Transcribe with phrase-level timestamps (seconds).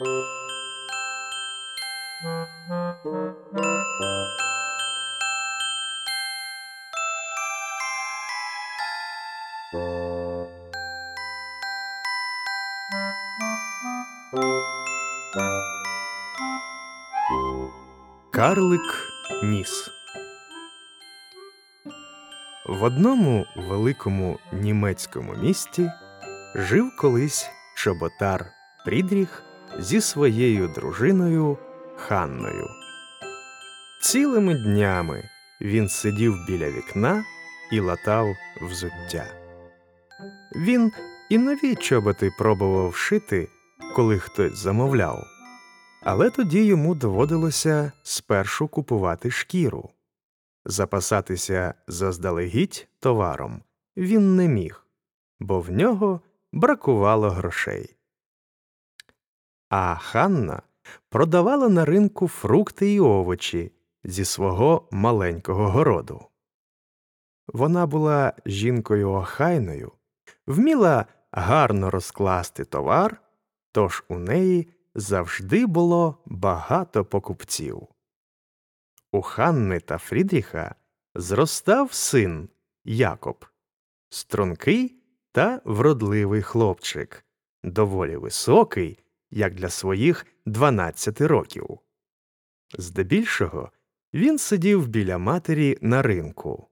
[0.00, 0.12] Карлик
[19.44, 19.90] ніс.
[22.68, 25.90] В одному великому німецькому місті
[26.54, 28.46] жив колись чоботар
[28.84, 29.49] Фрідріх
[29.80, 31.58] зі своєю дружиною
[31.96, 32.68] Ханною.
[34.02, 35.28] Цілими днями
[35.60, 37.24] він сидів біля вікна
[37.72, 38.26] і латав
[38.62, 39.26] взуття.
[40.56, 40.92] Він
[41.30, 43.48] і нові чоботи пробував шити,
[43.96, 45.24] коли хтось замовляв.
[46.02, 49.90] Але тоді йому доводилося спершу купувати шкіру.
[50.64, 53.62] Запасатися заздалегідь товаром
[53.96, 54.86] він не міг,
[55.40, 56.20] бо в нього
[56.52, 57.99] бракувало грошей.
[59.70, 60.62] А Ханна
[61.08, 63.72] продавала на ринку фрукти й овочі
[64.04, 66.26] зі свого маленького городу.
[67.48, 69.92] Вона була жінкою охайною,
[70.46, 73.22] вміла гарно розкласти товар,
[73.72, 77.88] тож у неї завжди було багато покупців.
[79.12, 80.74] У Ханни та Фрідріха
[81.14, 82.48] зростав син
[82.84, 83.44] Якоб,
[84.08, 87.24] стрункий та вродливий хлопчик,
[87.62, 88.98] доволі високий,
[89.30, 91.78] як для своїх 12 років.
[92.78, 93.70] Здебільшого
[94.14, 96.66] він сидів біля матері на ринку.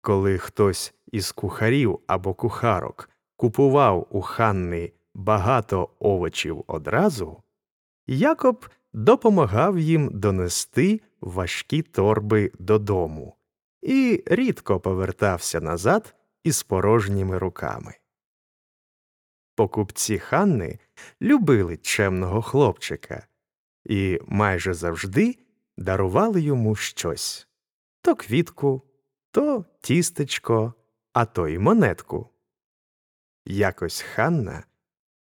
[0.00, 7.42] Коли хтось із кухарів або кухарок купував у Ханни багато овочів одразу,
[8.06, 13.36] Якоб допомагав їм донести важкі торби додому
[13.82, 16.14] і рідко повертався назад
[16.44, 17.94] із порожніми руками.
[19.60, 20.78] Покупці Ханни
[21.22, 23.26] любили чемного хлопчика
[23.84, 25.38] і майже завжди
[25.76, 27.48] дарували йому щось
[28.02, 28.82] то квітку,
[29.30, 30.74] то тістечко,
[31.12, 32.30] а то й монетку.
[33.46, 34.64] Якось Ханна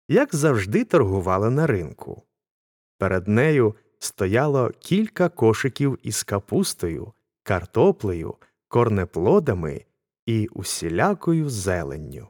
[0.09, 2.23] як завжди, торгувала на ринку.
[2.99, 8.35] Перед нею стояло кілька кошиків із капустою, картоплею,
[8.69, 9.85] корнеплодами
[10.27, 12.29] і усілякою зеленню.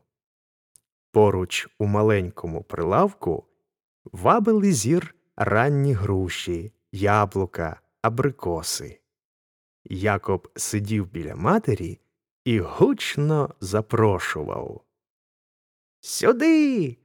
[1.13, 3.45] Поруч у маленькому прилавку
[4.05, 9.01] вабили зір ранні груші, яблука, абрикоси.
[9.85, 12.01] Якоб сидів біля матері
[12.45, 14.81] і гучно запрошував.
[16.01, 16.97] Сюди,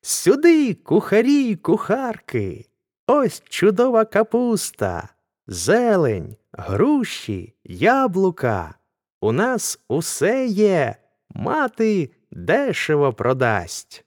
[0.00, 2.66] сюди, кухарі й кухарки.
[3.06, 5.08] Ось чудова капуста,
[5.46, 8.74] зелень, груші, яблука.
[9.20, 10.96] У нас усе є,
[11.30, 14.04] мати дешево продасть.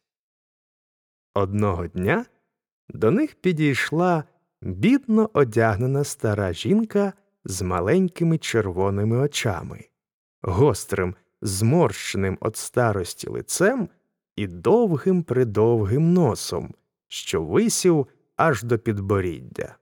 [1.33, 2.25] Одного дня
[2.89, 4.23] до них підійшла
[4.61, 7.13] бідно одягнена стара жінка
[7.45, 9.85] з маленькими червоними очами,
[10.41, 13.89] гострим, зморщеним від старості лицем
[14.35, 16.73] і довгим придовгим носом,
[17.07, 19.75] що висів аж до підборіддя.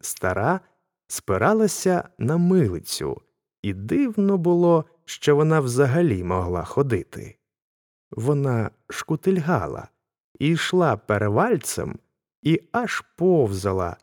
[0.00, 0.60] Стара
[1.06, 3.22] спиралася на милицю,
[3.66, 7.38] і дивно було, що вона взагалі могла ходити.
[8.10, 9.88] Вона шкутильгала
[10.38, 11.98] і йшла перевальцем
[12.42, 13.96] і аж повзала,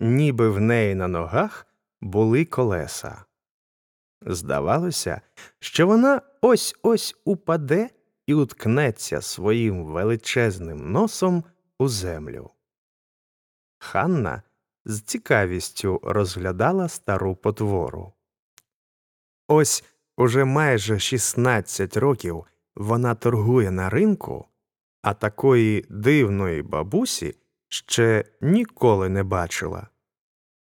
[0.00, 1.66] ніби в неї на ногах
[2.00, 3.24] були колеса.
[4.26, 5.20] Здавалося,
[5.58, 7.90] що вона ось ось упаде
[8.26, 11.44] і уткнеться своїм величезним носом
[11.78, 12.50] у землю.
[13.78, 14.42] Ханна
[14.84, 18.13] з цікавістю розглядала стару потвору.
[19.54, 19.84] Ось
[20.16, 22.44] уже майже 16 років
[22.76, 24.48] вона торгує на ринку,
[25.02, 27.36] а такої дивної бабусі
[27.68, 29.88] ще ніколи не бачила.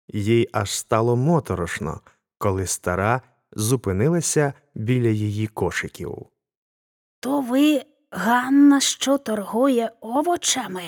[0.08, 2.02] Їй аж стало моторошно,
[2.38, 6.26] коли стара зупинилася біля її кошиків.
[7.20, 7.82] То ви
[8.12, 10.84] Ганна, що торгує овочами?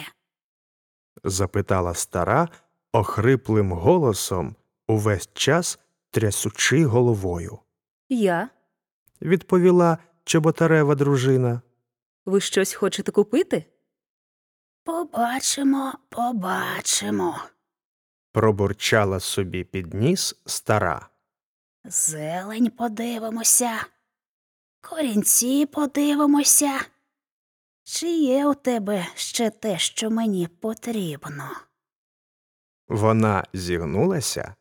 [1.23, 2.49] запитала стара
[2.93, 4.55] охриплим голосом,
[4.87, 5.79] увесь час
[6.11, 7.59] трясучи головою.
[8.13, 8.49] Я?
[9.21, 11.61] Відповіла чоботарева дружина.
[12.25, 13.65] Ви щось хочете купити?
[14.83, 17.39] Побачимо, побачимо.
[18.31, 21.09] Пробурчала собі під ніс стара.
[21.85, 23.85] Зелень подивимося,
[24.81, 26.79] корінці подивимося.
[27.83, 31.49] Чи є у тебе ще те, що мені потрібно?
[32.87, 34.55] Вона зігнулася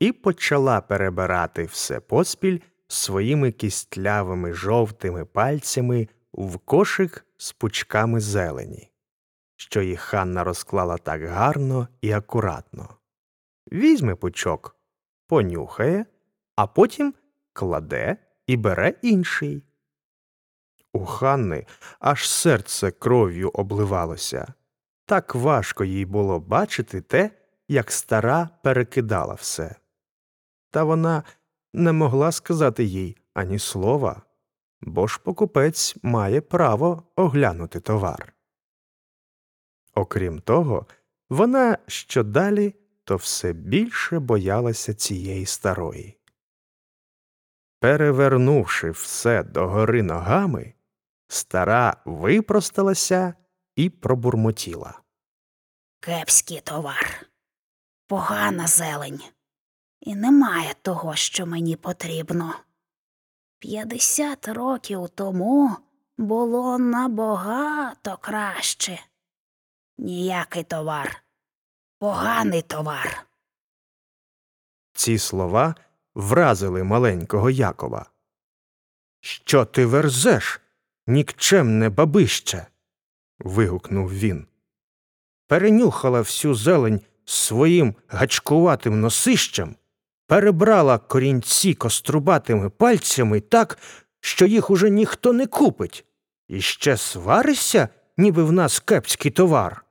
[0.00, 2.58] і почала перебирати все поспіль
[2.92, 8.86] своїми кістлявими жовтими пальцями в кошик з пучками зелені.
[9.56, 12.88] що їх Ханна розклала так гарно і акуратно.
[13.72, 14.76] Візьме пучок,
[15.26, 16.06] понюхає,
[16.56, 17.14] а потім
[17.52, 18.16] кладе
[18.46, 19.62] і бере інший.
[20.92, 21.66] У Ханни
[21.98, 24.54] аж серце кров'ю обливалося.
[25.06, 27.30] Так важко їй було бачити те,
[27.68, 29.76] як стара перекидала все.
[30.70, 31.22] Та вона
[31.72, 34.22] не могла сказати їй ані слова,
[34.80, 38.34] бо ж покупець має право оглянути товар.
[39.94, 40.86] Окрім того,
[41.30, 42.74] вона щодалі
[43.04, 46.18] то все більше боялася цієї старої.
[47.80, 50.74] Перевернувши все догори ногами,
[51.28, 53.34] стара випросталася
[53.76, 55.00] і пробурмотіла.
[56.00, 57.26] Кепський товар,
[58.06, 59.20] погана зелень.
[60.00, 62.54] І немає того, що мені потрібно.
[63.58, 65.76] П'ятдесят років тому
[66.18, 69.00] було набагато краще.
[69.98, 71.22] Ніякий товар,
[71.98, 73.26] поганий товар.
[74.92, 75.74] Ці слова
[76.14, 78.10] вразили маленького Якова.
[79.20, 80.60] Що ти верзеш,
[81.06, 82.66] нікчемне бабище?
[83.38, 84.46] вигукнув він.
[85.46, 89.76] Перенюхала всю зелень своїм гачкуватим носищем,
[90.30, 93.78] перебрала корінці кострубатими пальцями так,
[94.20, 96.04] що їх уже ніхто не купить,
[96.48, 99.84] і ще сваришся, ніби в нас кепський товар.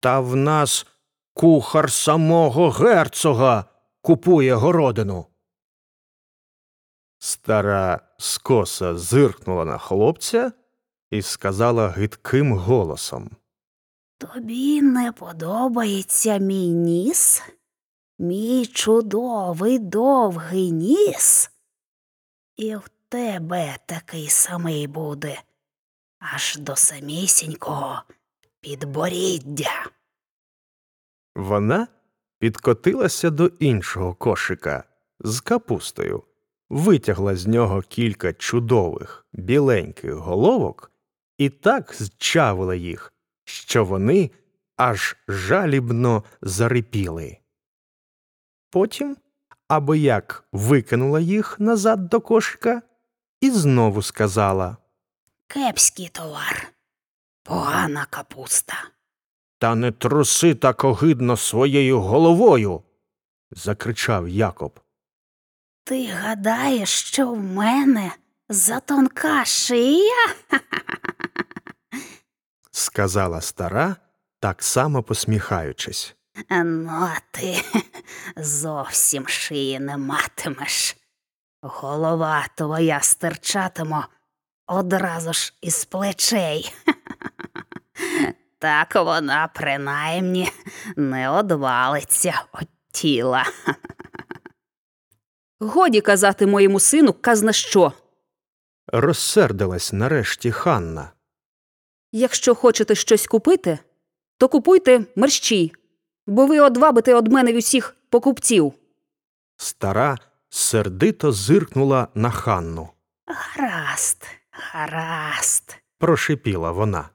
[0.00, 0.86] Та в нас
[1.34, 3.64] кухар самого герцога
[4.00, 5.26] купує городину.
[7.18, 10.52] Стара скоса зиркнула на хлопця
[11.10, 13.30] і сказала гидким голосом.
[14.18, 17.42] Тобі не подобається мій ніс?
[18.20, 21.50] Мій чудовий довгий ніс?
[22.56, 25.42] І в тебе такий самий буде,
[26.18, 28.02] аж до самісінького
[28.60, 29.86] підборіддя.
[31.36, 31.88] Вона
[32.38, 34.84] підкотилася до іншого кошика
[35.20, 36.22] з капустою,
[36.68, 40.92] витягла з нього кілька чудових біленьких головок
[41.38, 43.12] і так зчавила їх,
[43.44, 44.30] що вони
[44.76, 47.38] аж жалібно зарипіли.
[48.70, 49.16] Потім
[49.68, 52.82] аби як викинула їх назад до кошика
[53.40, 54.76] і знову сказала
[55.46, 56.68] Кепський товар,
[57.42, 58.74] погана капуста.
[59.58, 62.82] Та не труси так огидно своєю головою.
[63.50, 64.80] закричав Якоб.
[65.84, 68.12] Ти гадаєш, що в мене
[68.48, 70.34] затонка шия?
[72.70, 73.96] сказала стара,
[74.40, 76.16] так само посміхаючись.
[76.50, 77.62] Ну, а ти
[78.36, 80.96] зовсім шиї не матимеш.
[81.62, 84.06] Голова твоя стирчатиме
[84.66, 86.74] одразу ж із плечей.
[88.58, 90.52] Так вона принаймні
[90.96, 93.44] не одвалиться від тіла.
[95.60, 97.92] Годі казати моєму сину казна що.
[98.86, 101.12] Розсердилась нарешті Ханна.
[102.12, 103.78] Якщо хочете щось купити,
[104.38, 105.72] то купуйте мерщій,
[106.28, 108.72] бо ви одвабите од мене усіх покупців.
[109.56, 112.88] Стара сердито зиркнула на Ханну.
[113.26, 115.76] Гаразд, гаразд.
[115.98, 117.08] Прошипіла вона.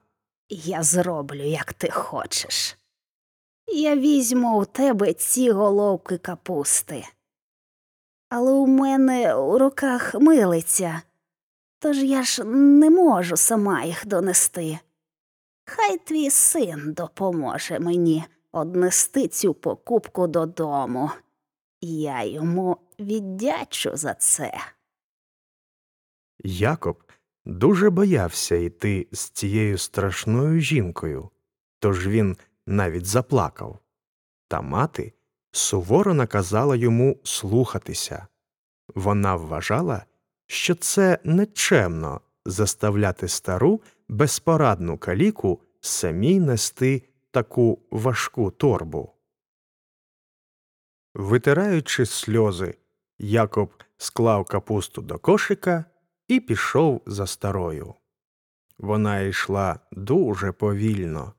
[0.48, 2.76] Я зроблю, як ти хочеш.
[3.66, 7.04] Я візьму у тебе ці головки капусти.
[8.28, 11.02] Але у мене у руках милиця,
[11.78, 14.78] тож я ж не можу сама їх донести.
[15.64, 21.10] Хай твій син допоможе мені однести цю покупку додому.
[21.80, 24.54] Я йому віддячу за це.
[26.44, 27.02] Якоб
[27.44, 31.30] дуже боявся йти з цією страшною жінкою,
[31.78, 33.78] тож він навіть заплакав.
[34.48, 35.12] Та мати
[35.52, 38.26] суворо наказала йому слухатися.
[38.94, 40.04] Вона вважала,
[40.46, 47.02] що це нечемно заставляти стару безпорадну каліку самій нести
[47.34, 49.10] таку важку торбу.
[51.14, 52.74] Витираючи сльози,
[53.18, 55.84] Якоб склав капусту до кошика
[56.28, 57.94] і пішов за старою.
[58.78, 61.32] Вона йшла дуже повільно,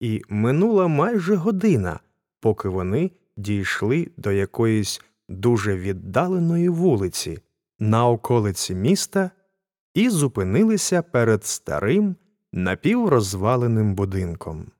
[0.00, 2.00] і минула майже година,
[2.40, 7.38] поки вони дійшли до якоїсь дуже віддаленої вулиці
[7.78, 9.30] на околиці міста
[9.94, 12.16] і зупинилися перед старим
[12.52, 14.70] напіврозваленим будинком.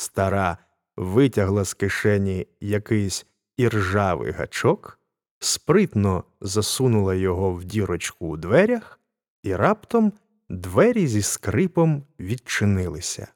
[0.00, 0.58] Стара
[0.96, 3.26] витягла з кишені якийсь
[3.56, 4.98] іржавий гачок,
[5.38, 9.00] спритно засунула його в дірочку у дверях,
[9.42, 10.12] і раптом
[10.48, 13.28] двері зі скрипом відчинилися.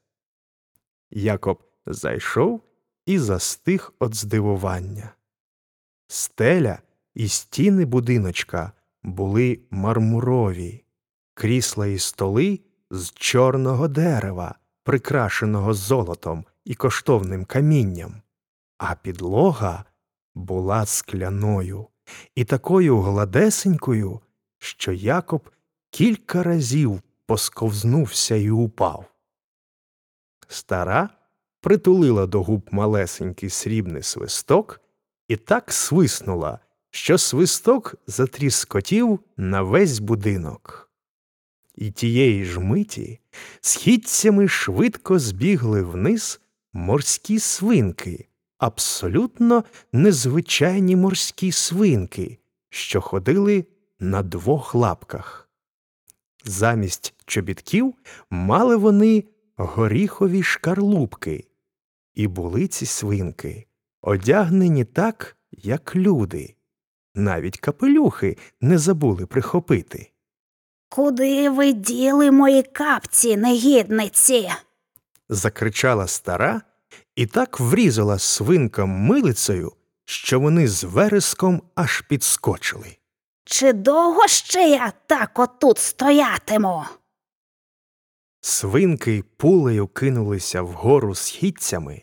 [1.10, 2.62] Якоб зайшов
[3.06, 5.14] і застиг від здивування.
[6.06, 6.78] Стеля
[7.14, 10.84] і стіни будиночка були мармурові,
[11.34, 18.22] крісла і столи з чорного дерева, прикрашеного золотом і коштовним камінням,
[18.78, 19.84] а підлога
[20.34, 21.86] була скляною
[22.34, 24.20] і такою гладесенькою,
[24.58, 25.50] що Якоб
[25.90, 29.04] кілька разів посковзнувся і упав.
[30.48, 31.08] Стара
[31.60, 34.80] притулила до губ малесенький срібний свисток
[35.28, 36.58] і так свиснула,
[36.90, 40.90] що свисток затріскотів на весь будинок.
[41.74, 43.20] І тієї ж миті
[43.60, 46.40] східцями швидко збігли вниз
[46.74, 48.28] морські свинки,
[48.58, 52.38] абсолютно незвичайні морські свинки,
[52.68, 53.64] що ходили
[54.00, 55.48] на двох лапках.
[56.44, 57.94] Замість чобітків
[58.30, 59.24] мали вони
[59.56, 61.48] горіхові шкарлупки,
[62.14, 63.66] і були ці свинки
[64.00, 66.54] одягнені так, як люди.
[67.14, 70.10] Навіть капелюхи не забули прихопити.
[70.88, 74.50] Куди ви діли мої капці, негідниці?
[75.28, 76.62] Закричала стара
[77.16, 79.72] і так врізала свинкам милицею,
[80.04, 82.96] що вони з вереском аж підскочили.
[83.44, 86.84] Чи довго ще я так отут стоятиму?
[88.40, 92.02] Свинки пулею кинулися вгору східцями,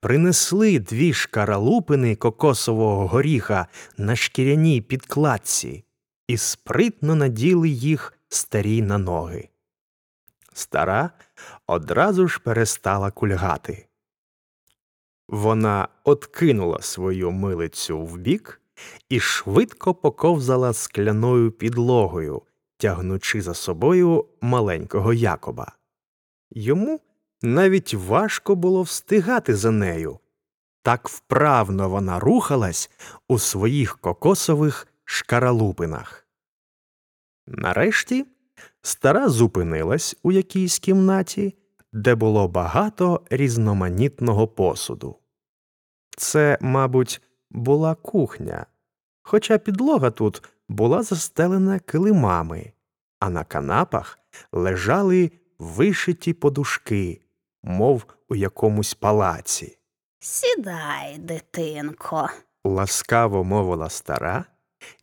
[0.00, 3.66] принесли дві шкаралупини кокосового горіха
[3.96, 5.84] на шкіряній підкладці
[6.28, 9.48] і спритно наділи їх старій на ноги.
[10.52, 11.10] Стара
[11.72, 13.86] одразу ж перестала кульгати.
[15.28, 18.60] Вона откинула свою милицю вбік
[19.08, 22.42] і швидко поковзала скляною підлогою,
[22.76, 25.72] тягнучи за собою маленького Якоба.
[26.50, 27.00] Йому
[27.42, 30.18] навіть важко було встигати за нею.
[30.82, 32.90] Так вправно вона рухалась
[33.28, 36.26] у своїх кокосових шкаралупинах.
[37.46, 38.26] Нарешті
[38.82, 41.54] стара зупинилась у якійсь кімнаті,
[41.92, 45.18] де було багато різноманітного посуду.
[46.16, 48.66] Це, мабуть, була кухня,
[49.22, 52.72] хоча підлога тут була застелена килимами,
[53.20, 54.18] а на канапах
[54.52, 57.20] лежали вишиті подушки,
[57.62, 59.78] мов у якомусь палаці.
[60.18, 62.28] Сідай, дитинко.
[62.64, 64.44] Ласкаво мовила стара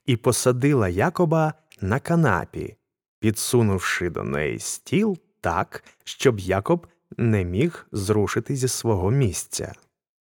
[0.06, 2.76] і посадила Якоба на канапі,
[3.20, 9.74] підсунувши до неї стіл так, щоб Якоб не міг зрушити зі свого місця.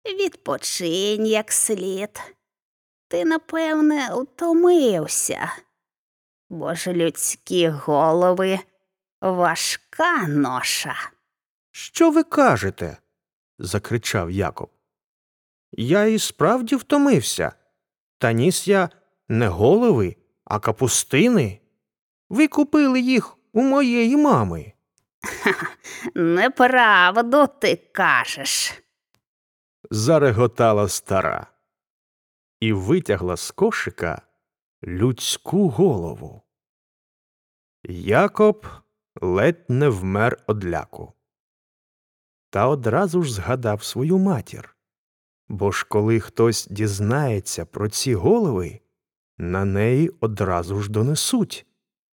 [0.05, 2.21] Відпочинь як слід.
[3.07, 5.51] Ти, напевне, утомився,
[6.49, 8.59] бо ж людські голови
[9.21, 10.95] важка ноша.
[11.71, 12.97] Що ви кажете?
[13.59, 14.69] закричав Якоб.
[15.71, 17.53] Я і справді втомився.
[18.17, 18.89] Та ніс я
[19.29, 20.15] не голови,
[20.45, 21.59] а капустини.
[22.29, 24.73] Ви купили їх у моєї мами.
[26.15, 28.83] Неправду ти кажеш.
[29.91, 31.47] зареготала стара
[32.59, 34.21] і витягла з кошика
[34.83, 36.41] людську голову.
[37.83, 38.67] Якоб
[39.21, 41.13] ледь не вмер од ляку.
[42.49, 44.75] Та одразу ж згадав свою матір.
[45.47, 48.79] Бо ж коли хтось дізнається про ці голови,
[49.37, 51.65] на неї одразу ж донесуть,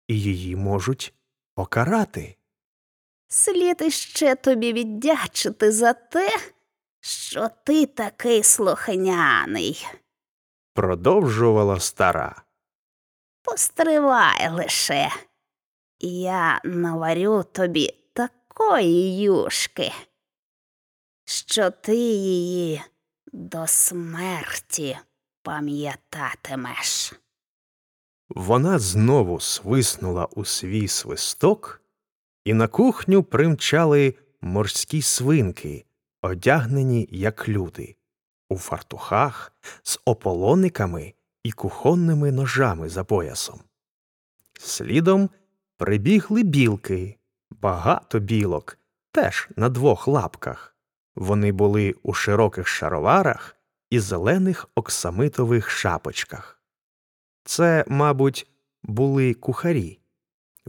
[0.08, 1.14] і її можуть
[1.54, 2.37] покарати.
[3.28, 6.38] Слід іще тобі віддячити за те,
[7.00, 9.86] що ти такий слухняний.
[10.74, 12.42] Продовжувала стара.
[13.42, 15.10] Постривай лише.
[16.00, 19.92] Я наварю тобі такої юшки,
[21.24, 22.82] що ти її
[23.32, 24.98] до смерті
[25.42, 27.12] пам'ятатимеш.
[28.28, 31.82] Вона знову свиснула у свій свисток,
[32.44, 35.84] і на кухню примчали морські свинки,
[36.22, 37.96] одягнені як люди,
[38.48, 39.52] у фартухах
[39.82, 41.14] з ополониками
[41.44, 43.60] і кухонними ножами за поясом.
[44.60, 45.30] Слідом
[45.76, 47.16] прибігли білки,
[47.50, 48.78] багато білок,
[49.12, 50.76] теж на двох лапках.
[51.16, 53.56] Вони були у широких шароварах
[53.90, 56.62] і зелених оксамитових шапочках.
[57.44, 58.50] Це, мабуть,
[58.82, 60.00] були кухарі.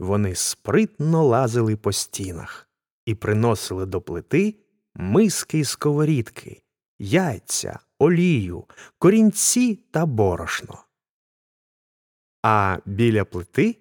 [0.00, 2.68] Вони спритно лазили по стінах
[3.06, 4.54] і приносили до плити
[4.94, 6.62] миски й сковорідки,
[6.98, 8.64] яйця, олію,
[8.98, 10.84] корінці та борошно.
[12.42, 13.76] А біля плити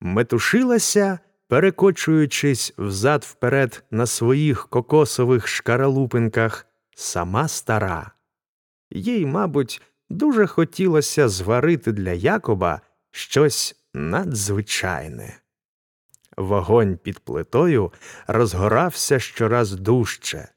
[0.00, 8.10] метушилася перекочуючись взад вперед на своїх кокосових шкаралупинках, сама стара.
[8.90, 15.40] Їй, мабуть, дуже хотілося зварити для Якоба щось надзвичайне.
[16.40, 17.92] Вогонь під плитою
[18.26, 20.48] розгорався щораз дужче.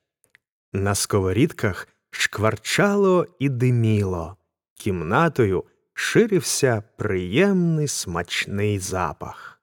[0.73, 4.37] На сковорідках шкварчало і диміло,
[4.75, 5.63] кімнатою
[5.93, 9.61] ширився приємний смачний запах.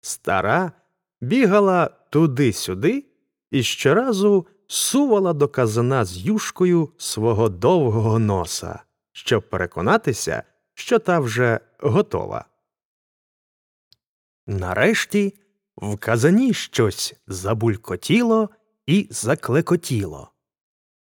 [0.00, 0.72] Стара
[1.20, 3.04] бігала туди-сюди
[3.50, 10.42] і щоразу сувала до казана з юшкою свого довгого носа, щоб переконатися,
[10.74, 12.44] що та вже готова.
[14.46, 15.39] Нарешті
[15.80, 18.50] в казані щось забулькотіло
[18.86, 20.30] і заклекотіло.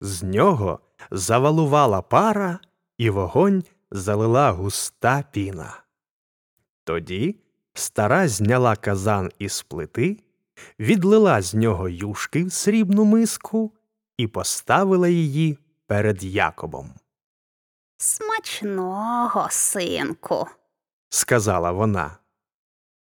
[0.00, 0.80] З нього
[1.10, 2.58] завалувала пара,
[2.98, 5.82] і вогонь залила густа піна.
[6.84, 7.36] Тоді
[7.74, 10.16] стара зняла казан із плити,
[10.78, 13.72] відлила з нього юшки в срібну миску
[14.16, 16.94] і поставила її перед Якобом.
[17.96, 20.46] Смачного, синку.
[21.08, 22.18] Сказала вона.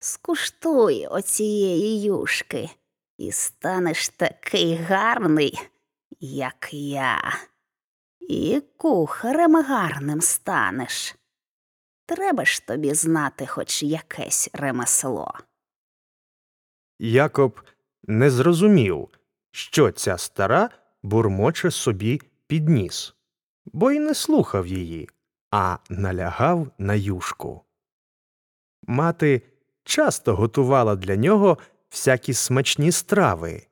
[0.02, 2.70] Скуштуй оцієї юшки,
[3.18, 5.58] і станеш такий гарний,
[6.20, 7.32] як я.
[8.20, 11.16] І кухарем гарним станеш.
[12.06, 15.34] Треба ж тобі знати хоч якесь ремесло.
[16.98, 17.60] Якоб
[18.02, 19.08] не зрозумів,
[19.50, 20.70] що ця стара
[21.02, 23.14] бурмоче собі під ніс,
[23.64, 25.08] бо й не слухав її,
[25.50, 27.64] а налягав на юшку.
[28.82, 29.42] Мати
[29.84, 31.58] часто готувала для нього
[31.90, 33.66] всякі смачні страви,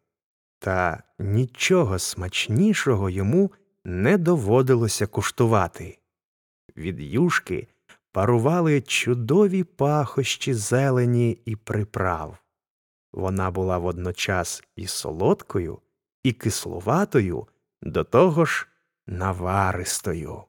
[0.59, 3.53] та нічого смачнішого йому
[3.85, 5.99] не доводилося куштувати.
[6.77, 7.69] Від юшки
[8.13, 12.39] парували чудові пахощі зелені і приправ.
[13.13, 15.79] Вона була водночас і солодкою,
[16.23, 17.47] і кисловатою,
[17.83, 18.69] до того ж
[19.07, 20.45] наваристою.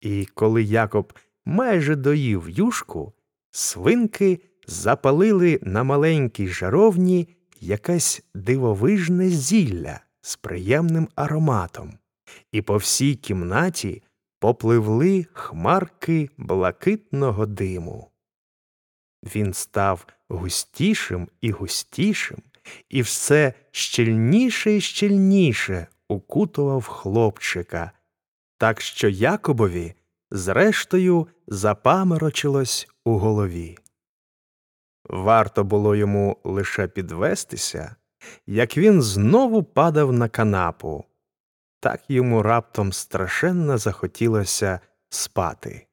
[0.00, 1.12] І коли Якоб
[1.44, 3.12] майже доїв юшку,
[3.56, 7.28] свинки запалили на маленькій жаровні
[7.60, 11.98] якесь дивовижне зілля з приємним ароматом,
[12.52, 14.02] і по всій кімнаті
[14.38, 18.10] попливли хмарки блакитного диму.
[19.22, 22.38] Він став густішим і густішим,
[22.88, 27.92] і все щільніше і щільніше укутував хлопчика,
[28.58, 29.94] так що Якобові,
[30.30, 33.78] зрештою, запаморочилось у голові.
[35.04, 37.96] Варто було йому лише підвестися,
[38.46, 41.04] як він знову падав на канапу.
[41.80, 45.86] Так йому раптом страшенно захотілося спати.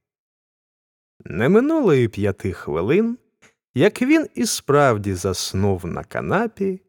[1.25, 3.17] Не минуло й п'яти хвилин,
[3.73, 6.81] як він і справді заснув на канапі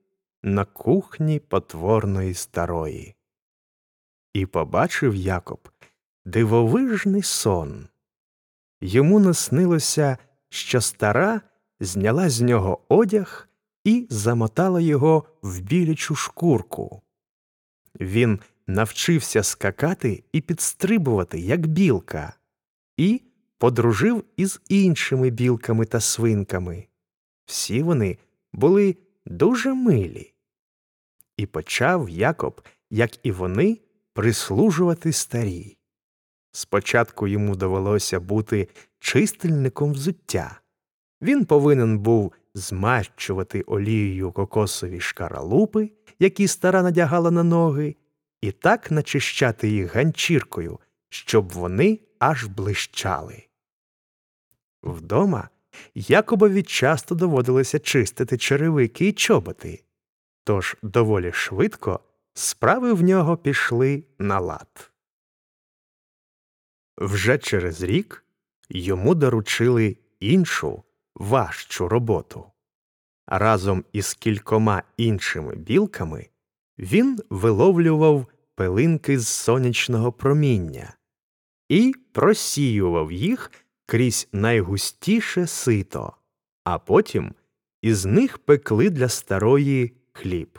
[0.42, 3.14] на кухні потворної старої.
[4.32, 5.68] І побачив Якоб
[6.24, 7.88] дивовижний сон.
[8.86, 10.18] Йому наснилося,
[10.48, 11.40] що стара
[11.80, 13.48] зняла з нього одяг
[13.84, 17.02] і замотала його в білячу шкурку.
[18.00, 22.32] Він навчився скакати і підстрибувати, як білка,
[22.96, 23.22] і
[23.58, 26.86] подружив із іншими білками та свинками.
[27.46, 28.18] Всі вони
[28.52, 30.32] були дуже милі.
[31.36, 33.78] І почав Якоб, як і вони,
[34.12, 35.76] прислужувати старій.
[36.56, 40.60] Спочатку йому довелося бути чистильником взуття.
[41.22, 47.96] Він повинен був змащувати олією кокосові шкаралупи, які стара надягала на ноги,
[48.40, 53.42] і так начищати їх ганчіркою, щоб вони аж блищали.
[54.82, 55.48] Вдома
[55.94, 59.84] Якобові часто доводилося чистити черевики й чоботи,
[60.44, 62.00] тож доволі швидко
[62.34, 64.93] справи в нього пішли на лад.
[66.98, 68.24] Вже через рік
[68.68, 70.82] йому доручили іншу
[71.14, 72.46] важчу роботу.
[73.26, 76.28] Разом із кількома іншими білками
[76.78, 80.96] він виловлював пилинки з сонячного проміння
[81.68, 83.50] і просіював їх
[83.86, 86.16] крізь найгустіше сито,
[86.64, 87.34] а потім
[87.82, 90.58] із них пекли для старої хліб.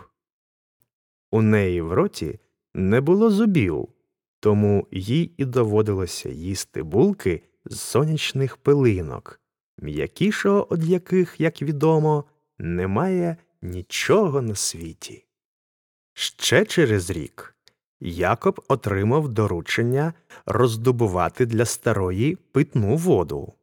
[1.32, 2.40] У неї в роті
[2.74, 3.90] не було зубів,
[4.46, 9.42] тому їй і доводилося їсти булки з сонячних пилинок,
[9.82, 12.24] м'якішого од яких, як відомо,
[12.58, 15.26] немає нічого на світі.
[16.14, 17.56] Ще через рік
[18.00, 20.14] Якоб отримав доручення
[20.46, 23.54] роздобувати для старої питну воду.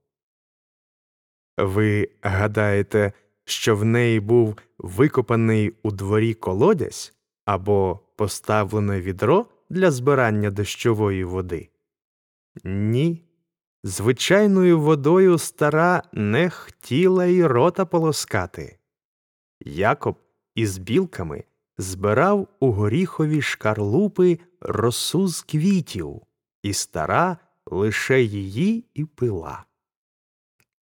[1.58, 3.12] Ви гадаєте,
[3.44, 7.14] що в неї був викопаний у дворі колодязь
[7.44, 11.70] або поставлене відро для збирання дощової води?
[12.64, 13.24] Ні.
[13.84, 18.78] Звичайною водою стара не хотіла й рота полоскати.
[19.60, 20.16] Якоб
[20.54, 21.44] із білками
[21.78, 26.22] збирав у горіхові шкарлупи росу з квітів,
[26.62, 29.64] і стара лише її і пила.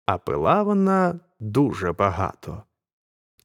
[0.05, 2.63] А пила вона дуже багато.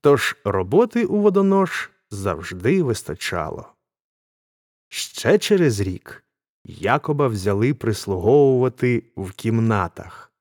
[0.00, 3.72] Тож роботи у водонож завжди вистачало.
[4.92, 6.24] Ще через рік
[6.64, 10.32] Якоба взяли прислуговувати в кімнатах,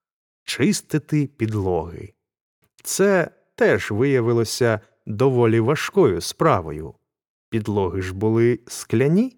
[0.43, 2.13] чистити підлоги.
[2.83, 6.93] Це теж виявилося доволі важкою справою.
[7.49, 9.37] Підлоги ж були скляні.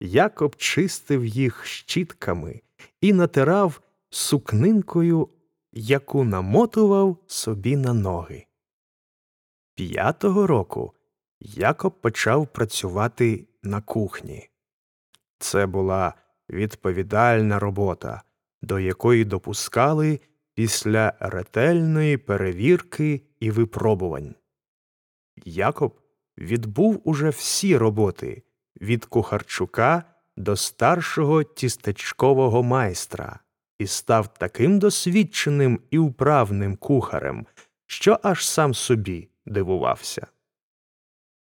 [0.00, 2.60] Якоб чистив їх щітками
[3.00, 5.28] і натирав сукнинкою,
[5.72, 8.46] яку намотував собі на ноги.
[9.74, 10.92] П'ятого року
[11.40, 14.48] Якоб почав працювати на кухні.
[15.38, 16.14] Це була
[16.50, 18.22] відповідальна робота,
[18.62, 20.20] до якої допускали
[20.54, 24.34] після ретельної перевірки і випробувань.
[25.44, 26.00] Якоб
[26.38, 28.42] відбув уже всі роботи
[28.80, 30.04] від кухарчука
[30.36, 33.40] до старшого тістечкового майстра
[33.78, 37.46] і став таким досвідченим і вправним кухарем,
[37.86, 40.26] що аж сам собі дивувався.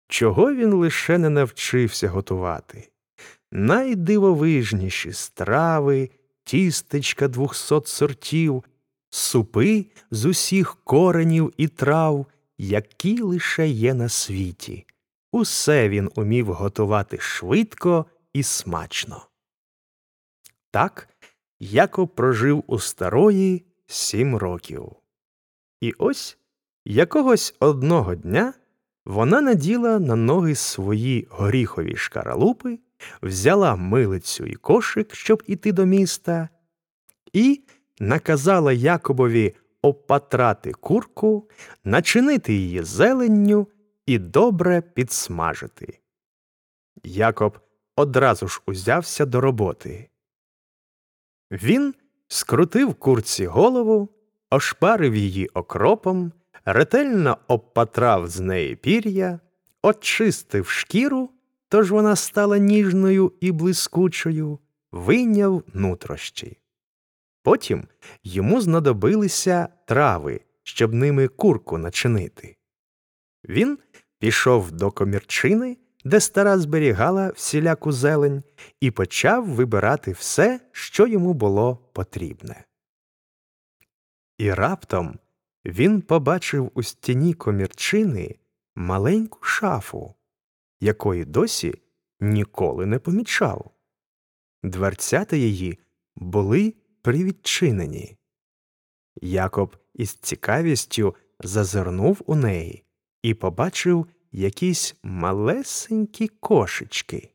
[0.08, 2.90] Чого він лише не навчився готувати?
[3.52, 6.10] Найдивовижніші страви,
[6.44, 8.64] тістечка двохсот сортів,
[9.10, 12.26] супи з усіх коренів і трав,
[12.58, 14.86] які лише є на світі.
[15.32, 19.28] Усе він умів готувати швидко і смачно.
[20.72, 21.10] Так
[21.60, 24.92] Якоб прожив у старої сім років.
[25.82, 26.38] І ось
[26.86, 28.54] якогось одного дня
[29.06, 32.80] вона наділа на ноги свої горіхові шкаралупи,
[33.22, 36.50] взяла милицю і кошик, щоб іти до міста,
[37.34, 37.64] і
[38.00, 41.50] наказала Якобові опатрати курку,
[41.84, 43.68] начинити її зеленню
[44.06, 46.00] і добре підсмажити.
[47.04, 47.60] Якоб
[47.96, 50.10] одразу ж узявся до роботи.
[51.52, 51.94] Він
[52.28, 54.10] скрутив курці голову,
[54.50, 56.32] ошпарив її окропом,
[56.66, 59.40] ретельно обпатрав з неї пір'я,
[59.82, 61.30] очистив шкіру,
[61.70, 64.60] тож вона стала ніжною і блискучою,
[64.92, 66.58] вийняв нутрощі.
[67.44, 67.88] Потім
[68.24, 72.58] йому знадобилися трави, щоб ними курку начинити.
[73.50, 73.78] Він
[74.20, 78.44] пішов до комірчини, де стара зберігала всіляку зелень,
[78.82, 82.66] і почав вибирати все, що йому було потрібне.
[84.38, 85.20] І раптом
[85.66, 88.36] він побачив у стіні комірчини
[88.76, 90.16] маленьку шафу,
[90.80, 91.74] якої досі
[92.20, 93.72] ніколи не помічав.
[94.64, 95.80] Дверцята її
[96.16, 98.18] були привідчинені.
[99.22, 102.84] Якоб із цікавістю зазирнув у неї
[103.22, 107.32] і побачив якісь малесенькі кошечки.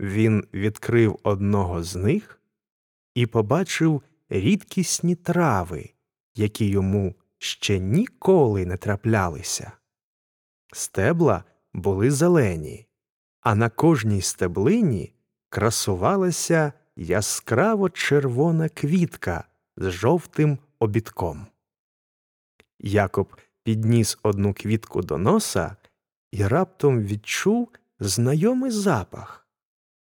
[0.00, 2.42] Він відкрив одного з них
[3.14, 5.90] і побачив рідкісні трави,
[6.34, 9.72] які йому ще ніколи не траплялися.
[10.72, 12.86] Стебла були зелені,
[13.40, 15.14] а на кожній стеблині
[15.48, 19.44] красувалася яскраво червона квітка
[19.76, 21.46] з жовтим обідком.
[22.78, 25.76] Якоб підніс одну квітку до носа
[26.32, 27.68] і раптом відчув
[28.00, 29.46] знайомий запах,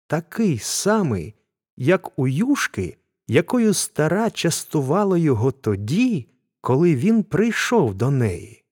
[0.07, 1.35] такий самий,
[1.77, 2.99] як у юшки,
[3.33, 6.29] якою стара частувала його тоді,
[6.61, 8.65] коли він прийшов до неї.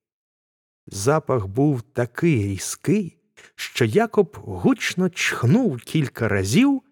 [0.87, 3.19] Запах був такий різкий,
[3.55, 6.83] що Якоб гучно чхнув кілька разів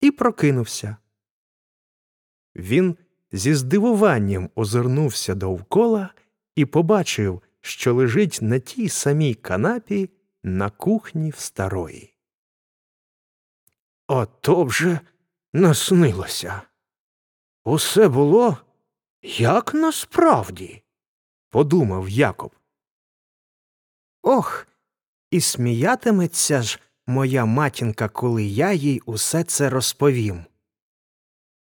[0.00, 0.96] і прокинувся.
[2.56, 2.96] Він
[3.32, 6.14] зі здивуванням озирнувся довкола
[6.54, 10.10] і побачив, що лежить на тій самій канапі
[10.42, 12.14] на кухні в старої.
[14.06, 15.00] Ото вже
[15.52, 16.67] наснилося.
[17.64, 18.56] Усе було
[19.22, 20.82] як насправді,
[21.50, 22.54] подумав Якоб.
[24.22, 24.66] Ох,
[25.30, 30.44] і сміятиметься ж моя матінка, коли я їй усе це розповім.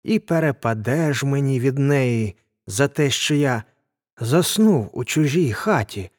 [0.02, 3.64] І перепаде ж мені від неї за те, що я
[4.18, 6.10] заснув у чужій хаті,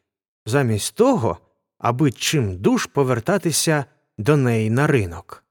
[0.45, 1.37] замість того,
[1.77, 3.85] аби чим душ повертатися
[4.17, 5.43] до неї на ринок.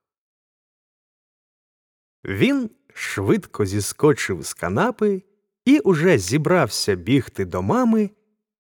[2.25, 5.23] Він швидко зіскочив з канапи
[5.65, 8.11] і уже зібрався бігти до мами,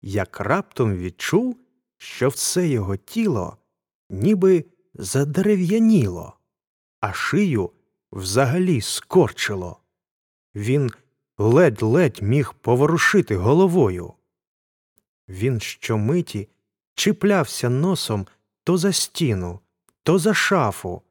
[0.01, 1.57] як раптом відчув,
[1.97, 3.57] що все його тіло
[4.09, 6.37] ніби задерев'яніло,
[6.99, 7.71] а шию
[8.11, 9.79] взагалі скорчило.
[10.55, 10.91] Він
[11.37, 14.13] ледь-ледь міг поворушити головою.
[15.29, 16.49] Він щомиті
[16.93, 18.27] чіплявся носом
[18.63, 19.59] то за стіну,
[20.03, 21.01] то за шафу,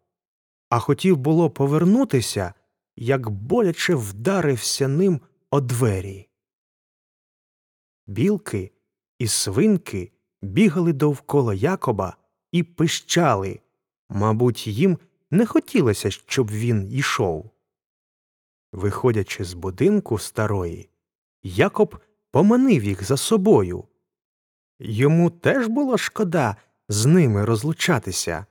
[0.69, 2.55] а хотів було повернутися,
[2.97, 6.29] як боляче вдарився ним о двері.
[8.07, 8.73] Білки
[9.19, 12.17] і свинки бігали довкола Якоба
[12.53, 13.61] і пищали.
[14.09, 14.99] Мабуть, їм
[15.31, 17.51] не хотілося, щоб він йшов.
[18.73, 20.89] Виходячи з будинку старої,
[21.43, 21.99] Якоб
[22.31, 23.85] поманив їх за собою.
[24.79, 26.57] Йому теж було шкода
[26.89, 28.47] з ними розлучатися,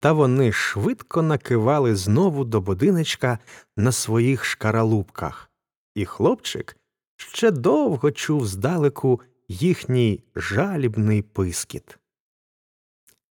[0.00, 3.38] та вони швидко накивали знову до будиночка
[3.76, 5.50] на своїх шкаралупках,
[5.94, 6.76] і хлопчик
[7.16, 11.98] ще довго чув здалеку їхній жалібний пискіт.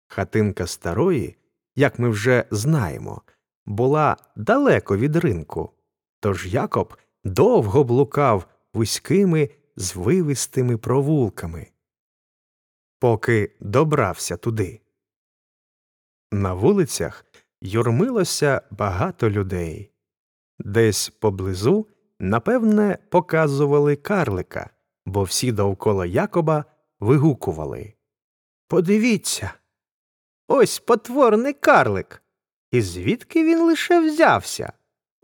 [0.07, 1.35] Хатинка старої,
[1.75, 3.21] як ми вже знаємо,
[3.65, 5.71] була далеко від ринку,
[6.19, 11.67] тож Якоб довго блукав вузькими звивистими провулками,
[12.99, 14.80] поки добрався туди.
[16.31, 17.25] На вулицях
[17.61, 19.91] юрмилося багато людей.
[20.59, 21.87] Десь поблизу,
[22.19, 24.69] напевне, показували карлика,
[25.05, 26.65] бо всі довкола Якоба
[26.99, 27.93] вигукували
[28.67, 29.53] Подивіться.
[30.47, 32.23] Ось потворний карлик.
[32.71, 34.73] І звідки він лише взявся?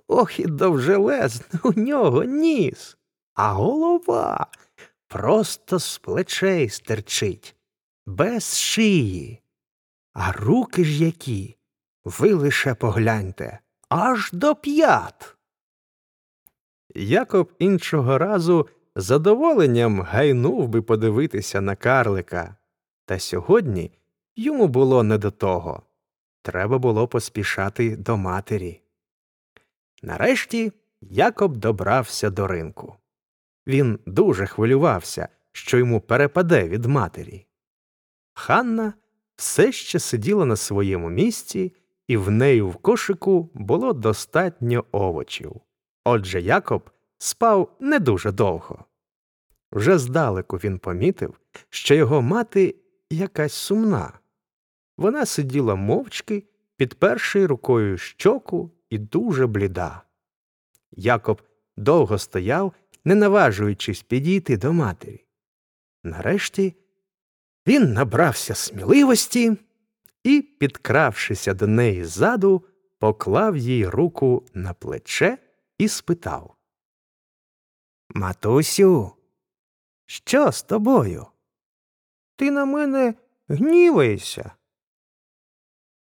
[0.08, 2.98] Ох, і довжелезний у нього ніс,
[3.34, 4.48] а голова
[5.08, 7.56] просто з плечей стерчить,
[8.06, 9.42] без шиї.
[10.20, 11.58] А руки ж які,
[12.06, 15.38] ви лише погляньте, аж до п'ят.
[16.96, 22.56] Якоб іншого разу задоволенням гайнув би подивитися на карлика,
[23.06, 23.92] та сьогодні
[24.36, 25.84] йому було не до того.
[26.42, 28.82] Треба було поспішати до матері.
[30.04, 32.96] Нарешті Якоб добрався до ринку.
[33.68, 37.48] Він дуже хвилювався, що йому перепаде від матері.
[38.34, 38.94] Ханна
[39.38, 41.74] все ще сиділа на своєму місці,
[42.08, 45.62] і в неї в кошику було достатньо овочів.
[46.04, 48.86] Отже Якоб спав не дуже довго.
[49.72, 52.76] Вже здалеку він помітив, що його мати
[53.10, 54.20] якась сумна.
[54.98, 56.44] Вона сиділа мовчки,
[56.78, 60.02] підперши рукою щоку і дуже бліда.
[60.92, 61.42] Якоб
[61.78, 62.74] довго стояв,
[63.06, 65.26] не наважуючись підійти до матері.
[66.04, 66.76] Нарешті
[67.68, 69.58] він набрався сміливості
[70.24, 72.64] і, підкравшися до неї ззаду,
[73.00, 75.38] поклав їй руку на плече
[75.78, 76.56] і спитав
[78.10, 79.12] Матусю,
[80.06, 81.26] що з тобою?
[82.36, 83.14] Ти на мене
[83.48, 84.52] гніваєшся.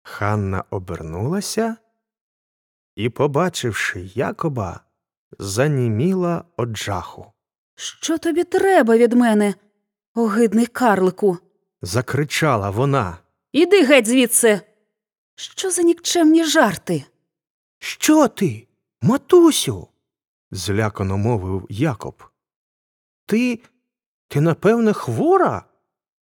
[0.02, 1.76] Ханна обернулася
[2.96, 4.80] і, побачивши Якоба,
[5.38, 7.32] заніміла од жаху.
[7.74, 9.54] Що тобі треба від мене,
[10.14, 11.38] огидний карлику?
[11.82, 13.18] Закричала вона.
[13.52, 14.60] Іди геть звідси.
[15.34, 17.04] Що за нікчемні жарти?
[17.78, 18.68] Що ти,
[19.02, 19.88] матусю?
[20.50, 22.22] злякано мовив Якоб.
[23.26, 23.60] Ти,
[24.28, 25.64] ти, напевне, хвора?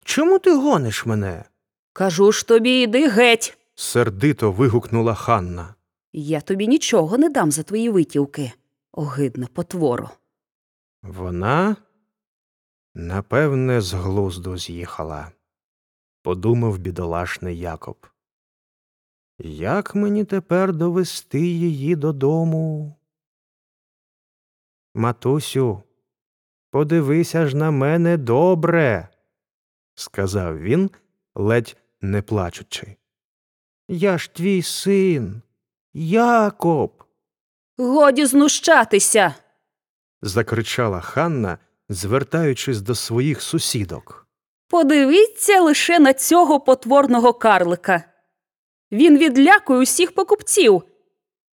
[0.04, 1.44] Чому ти гониш мене?
[1.92, 3.58] Кажу ж тобі, іди геть.
[3.74, 5.74] сердито вигукнула Ханна.
[6.12, 8.52] Я тобі нічого не дам за твої витівки,
[8.92, 10.10] огидна потворо.
[11.02, 11.76] Вона,
[12.94, 15.32] напевне, з глузду з'їхала,
[16.26, 18.06] подумав бідолашний Якоб.
[19.38, 22.96] Як мені тепер довести її додому?
[24.94, 25.82] Матусю,
[26.70, 29.08] подивися ж на мене добре,
[29.94, 30.90] сказав він,
[31.34, 32.96] ледь не плачучи.
[33.88, 35.42] Я ж твій син,
[35.94, 37.04] Якоб.
[37.78, 39.34] Годі знущатися.
[40.22, 41.58] закричала Ханна,
[41.88, 44.25] звертаючись до своїх сусідок.
[44.68, 48.04] Подивіться лише на цього потворного карлика.
[48.92, 50.82] Він відлякує усіх покупців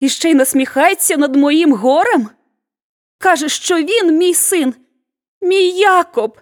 [0.01, 2.29] і ще й насміхається над моїм горем.
[3.19, 4.75] Каже, що він мій син,
[5.40, 6.38] мій Якоб.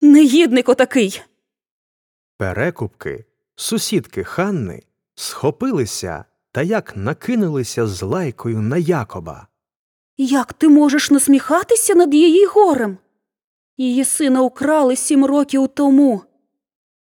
[0.00, 1.22] Негідник отакий.
[2.38, 3.24] Перекупки,
[3.56, 4.82] сусідки Ханни,
[5.14, 9.46] схопилися та як накинулися з лайкою на Якоба.
[10.16, 12.98] Як ти можеш насміхатися над її горем?
[13.76, 16.22] Її сина украли сім років тому.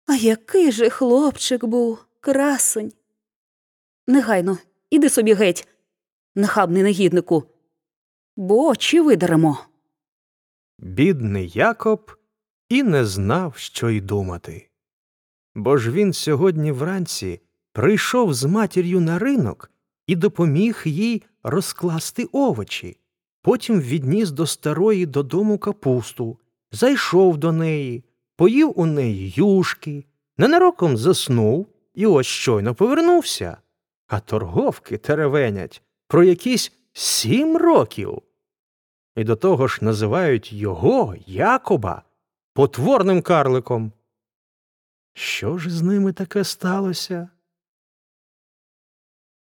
[0.06, 2.92] А який же хлопчик був, красунь.
[4.06, 4.58] Негайно,
[4.90, 5.68] іди собі геть,
[6.34, 7.44] нахабний негіднику.
[8.36, 9.58] бо очі видеремо.
[10.78, 12.16] Бідний Якоб
[12.68, 14.68] і не знав, що й думати.
[15.54, 17.40] Бо ж він сьогодні вранці
[17.72, 19.70] прийшов з матір'ю на ринок
[20.06, 22.96] і допоміг їй розкласти овочі.
[23.42, 26.38] Потім відніс до старої додому капусту,
[26.72, 28.04] зайшов до неї,
[28.36, 30.04] поїв у неї юшки,
[30.38, 33.56] ненароком заснув і ось щойно повернувся.
[34.06, 38.22] А торговки теревенять про якісь сім років.
[39.16, 42.02] І до того ж називають його, Якоба,
[42.52, 43.92] потворним карликом.
[45.14, 47.28] Що ж з ними таке сталося?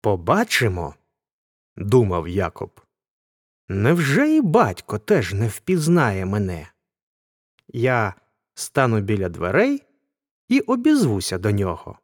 [0.02, 0.96] Побачимо,
[1.78, 2.82] думав Якоб.
[3.68, 6.68] Невже і батько теж не впізнає мене?
[7.74, 8.14] Я
[8.54, 9.84] стану біля дверей
[10.48, 12.00] і обізвуся до нього.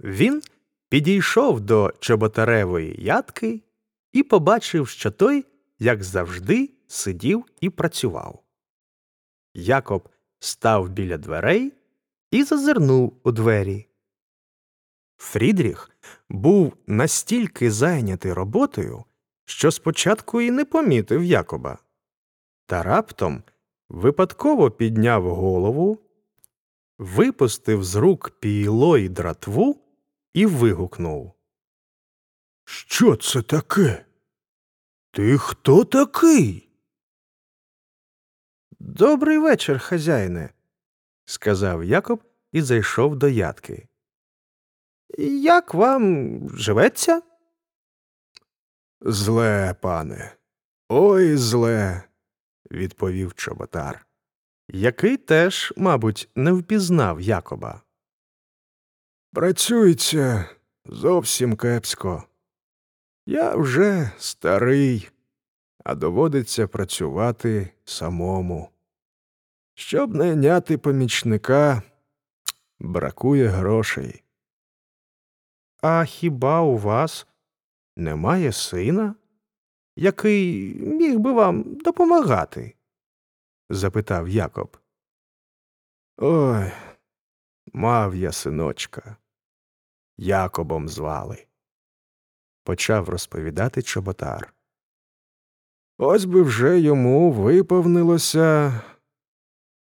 [0.00, 0.42] Він
[0.88, 3.62] підійшов до чоботаревої ядки
[4.12, 5.44] і побачив, що той,
[5.78, 8.42] як завжди, сидів і працював.
[9.54, 11.72] Якоб став біля дверей
[12.30, 13.88] і зазирнув у двері.
[15.16, 15.90] Фрідріх
[16.28, 19.04] був настільки зайнятий роботою,
[19.44, 21.78] що спочатку і не помітив Якоба.
[22.66, 23.42] Та раптом
[23.92, 25.98] випадково підняв голову,
[26.98, 29.80] випустив з рук пійло й дратву
[30.34, 31.32] і вигукнув.
[32.64, 34.04] Що це таке?
[35.10, 36.68] Ти хто такий?
[38.80, 40.50] Добрий вечір, хазяїне,
[41.24, 43.88] сказав Якоб і зайшов до ядки.
[45.42, 47.22] Як вам живеться?
[49.00, 50.36] Зле, пане.
[50.88, 52.02] Ой, зле,
[52.72, 54.06] відповів чоботар,
[54.68, 57.82] який теж, мабуть, не впізнав Якоба.
[59.32, 60.48] Працюється
[60.84, 62.24] зовсім кепсько.
[63.26, 65.10] Я вже старий,
[65.84, 68.68] а доводиться працювати самому.
[69.74, 71.82] Щоб найняти помічника,
[72.80, 74.22] бракує грошей.
[75.82, 77.26] А хіба у вас
[77.96, 79.14] немає сина,
[80.02, 82.74] який міг би вам допомагати?
[83.70, 84.76] запитав Якоб.
[86.16, 86.72] Ой,
[87.72, 89.16] мав я синочка.
[90.18, 91.46] Якобом звали.
[92.64, 94.54] Почав розповідати чоботар.
[95.98, 98.80] Ось би вже йому виповнилося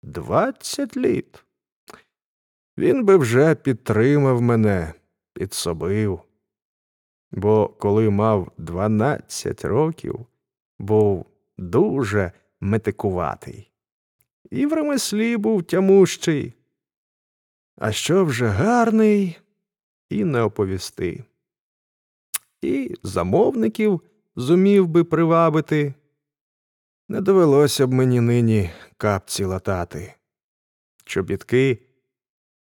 [0.03, 1.45] двадцять літ.
[2.79, 4.95] Він би вже підтримав мене,
[5.33, 6.30] підсобив.
[7.33, 10.27] Бо коли мав дванадцять років,
[10.79, 11.27] був
[11.59, 13.71] дуже метикуватий.
[14.51, 16.55] І в ремеслі був тямущий.
[17.77, 19.39] А що вже гарний,
[20.09, 21.25] і не оповісти.
[22.63, 24.01] І замовників
[24.37, 25.95] зумів би привабити.
[27.09, 30.15] Не довелося б мені нині капці латати,
[31.05, 31.79] чобітки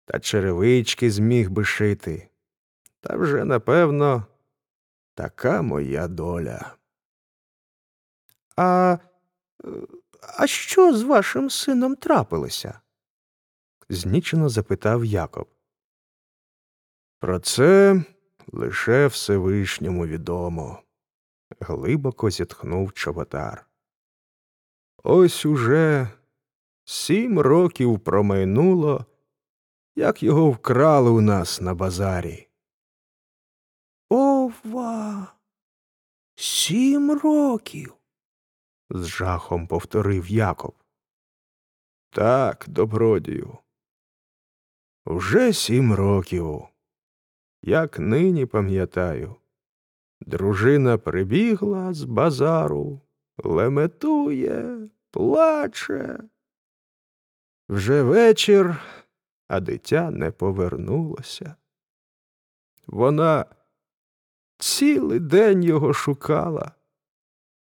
[0.05, 2.29] та черевички зміг би шити.
[3.01, 4.27] Та вже, напевно,
[5.14, 6.77] така моя доля.
[8.57, 8.98] А,
[9.64, 9.68] е,
[10.38, 12.81] а що з вашим сином трапилося?
[13.88, 15.48] знічено запитав Якоб.
[17.18, 18.03] Про це
[18.53, 20.83] лише Всевишньому відомо,
[21.61, 23.66] глибоко зітхнув чоботар.
[25.03, 26.09] Ось уже
[26.85, 29.07] сім років промайнуло,
[29.96, 32.48] як його вкрали у нас на базарі.
[34.42, 35.35] Ова.
[36.35, 37.94] Сім років.
[38.90, 40.74] з жахом повторив Якоб.
[42.11, 43.59] Так, добродію.
[45.07, 46.62] Вже сім років.
[47.62, 49.37] Як нині пам'ятаю,
[50.20, 53.00] дружина прибігла з базару,
[53.37, 56.18] леметує, плаче.
[57.68, 58.83] Вже вечір,
[59.48, 61.57] а дитя не повернулося.
[62.86, 63.47] Вона
[64.63, 66.73] цілий день його шукала,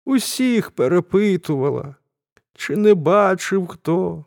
[0.06, 1.96] усіх перепитувала,
[2.54, 4.26] чи не бачив хто,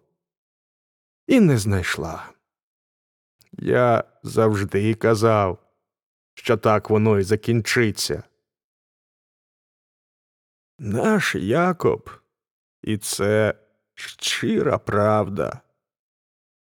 [1.26, 2.32] і не знайшла.
[3.52, 5.58] Я завжди казав,
[6.34, 8.22] що так воно й закінчиться.
[10.78, 12.10] Наш Якоб,
[12.82, 13.54] і це
[13.94, 15.60] щира правда,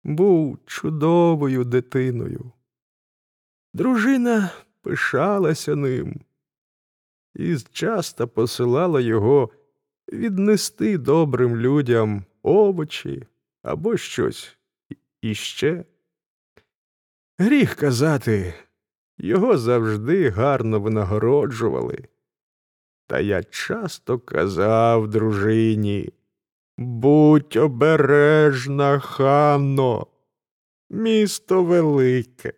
[0.04, 2.52] був чудовою дитиною.
[3.74, 4.52] Дружина
[4.84, 6.22] пишалася ним
[7.36, 9.50] і часто посилала його
[10.14, 13.28] віднести добрим людям овочі
[13.64, 14.58] або щось
[15.22, 15.86] іще.
[17.38, 18.54] Гріх казати,
[19.18, 22.08] його завжди гарно винагороджували.
[23.08, 26.14] Та я часто казав дружині,
[26.78, 30.08] будь обережна, Ханно.
[30.90, 32.54] Місто велике,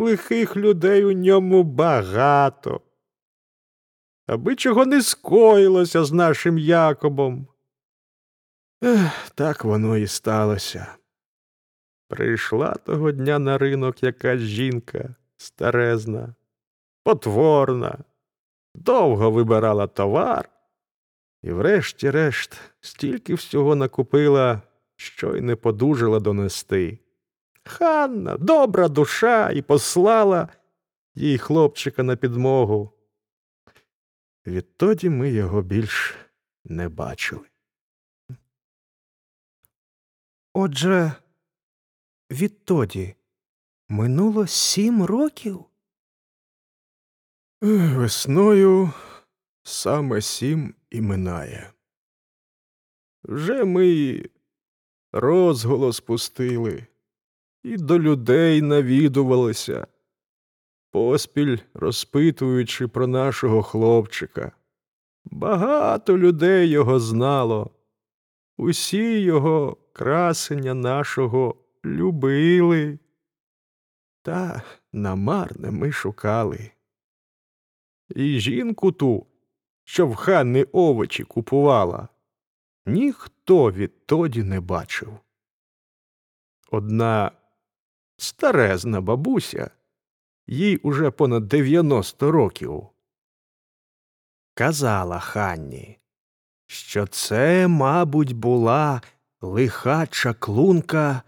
[0.00, 2.80] лихих людей у ньому багато.
[4.26, 7.46] Аби чого не скоїлося з нашим Якобом.
[8.82, 10.96] Ех, так воно і сталося.
[12.08, 16.34] Прийшла того дня на ринок якась жінка старезна,
[17.04, 17.98] потворна,
[18.74, 20.48] довго вибирала товар
[21.42, 24.62] і, врешті-решт, стільки всього накупила,
[24.96, 26.98] що й не подужала донести.
[27.64, 30.48] Ханна, добра душа, і послала
[31.14, 32.92] їй хлопчика на підмогу.
[34.46, 36.14] Відтоді ми його більш
[36.64, 37.48] не бачили.
[40.52, 41.12] Отже,
[42.30, 43.14] відтоді
[43.88, 45.64] минуло сім років.
[47.60, 48.92] Весною
[49.62, 51.72] саме сім і минає.
[53.24, 54.22] Вже ми
[55.12, 56.86] розголос пустили
[57.62, 59.86] і до людей навідувалися,
[60.90, 64.52] поспіль розпитуючи про нашого хлопчика.
[65.24, 67.70] Багато людей його знало,
[68.56, 71.54] усі його красення нашого
[71.84, 72.98] любили.
[74.22, 76.70] Та намарне ми шукали.
[78.08, 79.26] І жінку ту,
[79.84, 82.08] що в ханни овочі купувала,
[82.86, 85.18] ніхто відтоді не бачив.
[86.70, 87.32] Одна
[88.22, 89.70] старезна бабуся,
[90.46, 92.88] їй уже понад 90 років,
[94.54, 95.98] казала Ганні,
[96.66, 99.02] що це, мабуть, була
[99.40, 101.22] лиха чаклунка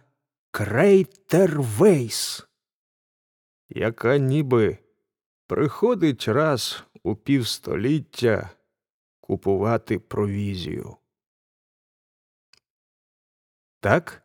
[0.51, 2.47] Крейтервейс,
[3.69, 4.79] яка ніби
[5.47, 8.51] приходить раз у півстоліття
[9.21, 10.97] купувати провізію.
[13.81, 14.22] Так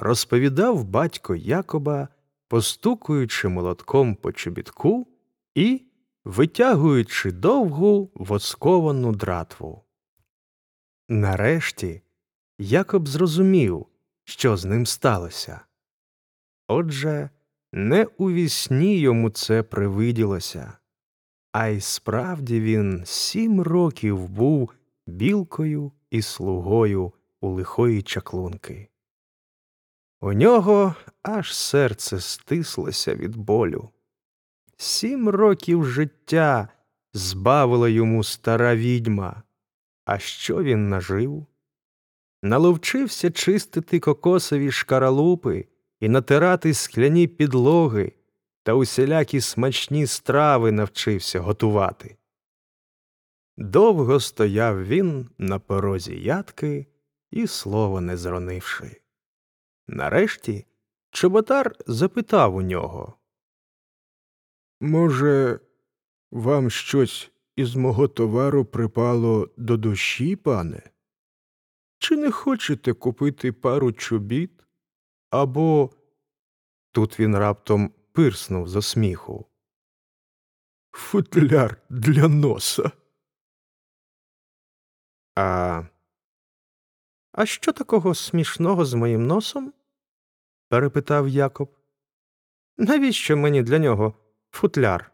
[0.00, 2.08] розповідав батько Якоба,
[2.48, 5.06] постукуючи молотком по чобітку
[5.54, 5.82] і
[6.24, 9.82] витягуючи довгу восковану дратву.
[11.08, 12.02] Нарешті
[12.58, 13.86] Якоб зрозумів,
[14.24, 15.60] що з ним сталося.
[16.68, 17.30] Отже,
[17.72, 20.72] не у вісні йому це привиділося,
[21.52, 24.74] а й справді він сім років був
[25.06, 28.89] білкою і слугою у лихої чаклунки.
[30.22, 33.90] У нього аж серце стислося від болю.
[34.76, 36.68] Сім років життя
[37.12, 39.42] збавила йому стара відьма.
[40.04, 41.46] А що він нажив?
[42.42, 45.66] Наловчився чистити кокосові шкаралупи
[46.00, 48.12] і натирати скляні підлоги
[48.62, 52.16] та усілякі смачні страви навчився готувати.
[53.56, 56.86] Довго стояв він на порозі ядки
[57.30, 59.00] і слова не зронивши.
[59.92, 60.66] Нарешті
[61.10, 63.14] чоботар запитав у нього
[64.80, 65.60] Може,
[66.30, 70.90] вам щось із мого товару припало до душі, пане?
[71.98, 74.64] Чи не хочете купити пару чобіт?
[75.30, 75.90] Або
[76.92, 79.46] тут він раптом пирснув за сміху.
[80.90, 82.90] Футляр для носа.
[85.36, 85.82] А
[87.32, 89.72] А що такого смішного з моїм носом?
[90.70, 91.76] Перепитав Якоб.
[92.78, 94.14] Навіщо мені для нього
[94.50, 95.12] футляр?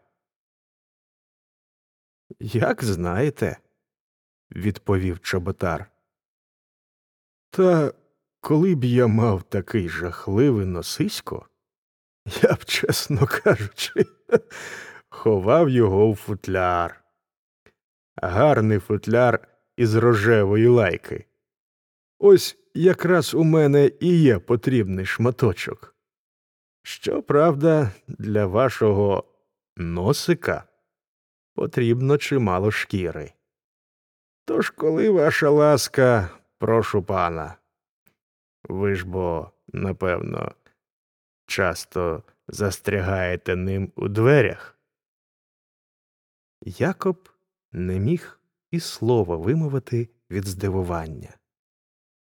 [2.39, 3.57] Як знаєте,
[4.51, 5.91] відповів чоботар.
[7.49, 7.93] Та
[8.39, 11.49] коли б я мав такий жахливий носисько,
[12.41, 14.05] я б, чесно кажучи,
[15.09, 17.03] ховав його в футляр.
[18.15, 19.47] Гарний футляр
[19.77, 21.25] із рожевої лайки.
[22.19, 25.95] Ось якраз у мене і є потрібний шматочок.
[26.83, 29.23] Щоправда, для вашого
[29.75, 30.63] носика
[31.53, 33.33] потрібно чимало шкіри.
[34.45, 37.55] Тож, коли ваша ласка, прошу пана,
[38.63, 40.55] ви ж бо, напевно,
[41.45, 44.79] часто застрягаєте ним у дверях.
[46.61, 47.29] Якоб
[47.71, 48.39] не міг
[48.71, 51.36] і слова вимовити від здивування.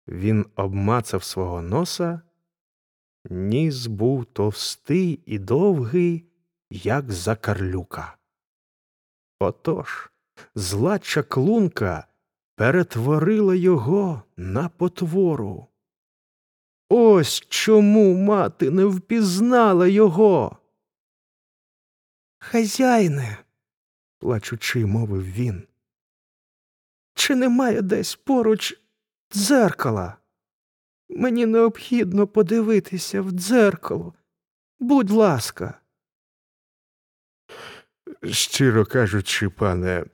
[0.08, 2.20] Він обмацав свого носа,
[3.30, 6.26] ніс був товстий і довгий,
[6.70, 8.16] як закарлюка.
[9.38, 10.10] Отож,
[10.54, 12.06] зла чаклунка
[12.54, 15.66] перетворила його на потвору.
[16.88, 20.58] Ось чому мати не впізнала його.
[22.38, 23.38] Хазяїне,
[24.18, 25.66] плачучи, мовив він,
[27.14, 28.81] чи немає десь поруч
[29.34, 30.16] дзеркала?
[31.08, 34.14] Мені необхідно подивитися в дзеркало.
[34.80, 35.80] Будь ласка.
[38.24, 40.04] Щиро кажучи, пане,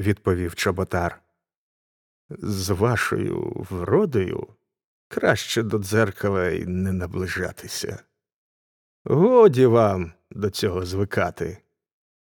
[0.00, 1.22] відповів чоботар.
[2.30, 4.46] З вашою вродою
[5.08, 8.02] краще до дзеркала й не наближатися.
[9.04, 11.58] Годі вам до цього звикати.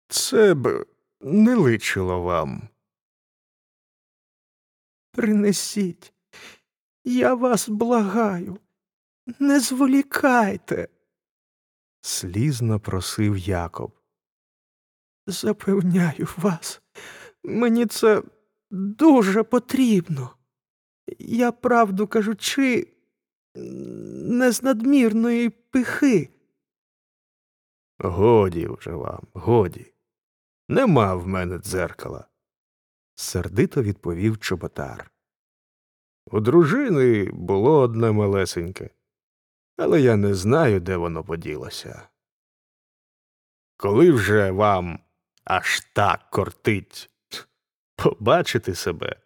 [0.09, 0.87] Це б
[1.21, 2.70] не личило вам.
[5.13, 6.13] Принесіть,
[7.05, 8.59] я вас благаю,
[9.39, 10.89] не зволікайте,
[12.01, 13.93] слізно просив Якоб.
[15.27, 16.83] Запевняю вас,
[17.45, 18.23] мені це
[18.71, 20.37] дуже потрібно.
[21.19, 22.87] Я, правду кажучи,
[23.55, 26.29] не з надмірної пихи.
[27.99, 29.95] Годі вже вам, годі.
[30.69, 32.29] Нема в мене дзеркала,
[33.21, 35.11] сердито відповів чоботар.
[36.27, 38.91] У дружини було одне малесеньке,
[39.77, 42.09] але я не знаю, де воно поділося.
[43.77, 44.99] Коли вже вам
[45.45, 47.11] аж так кортить
[47.97, 49.17] побачити себе?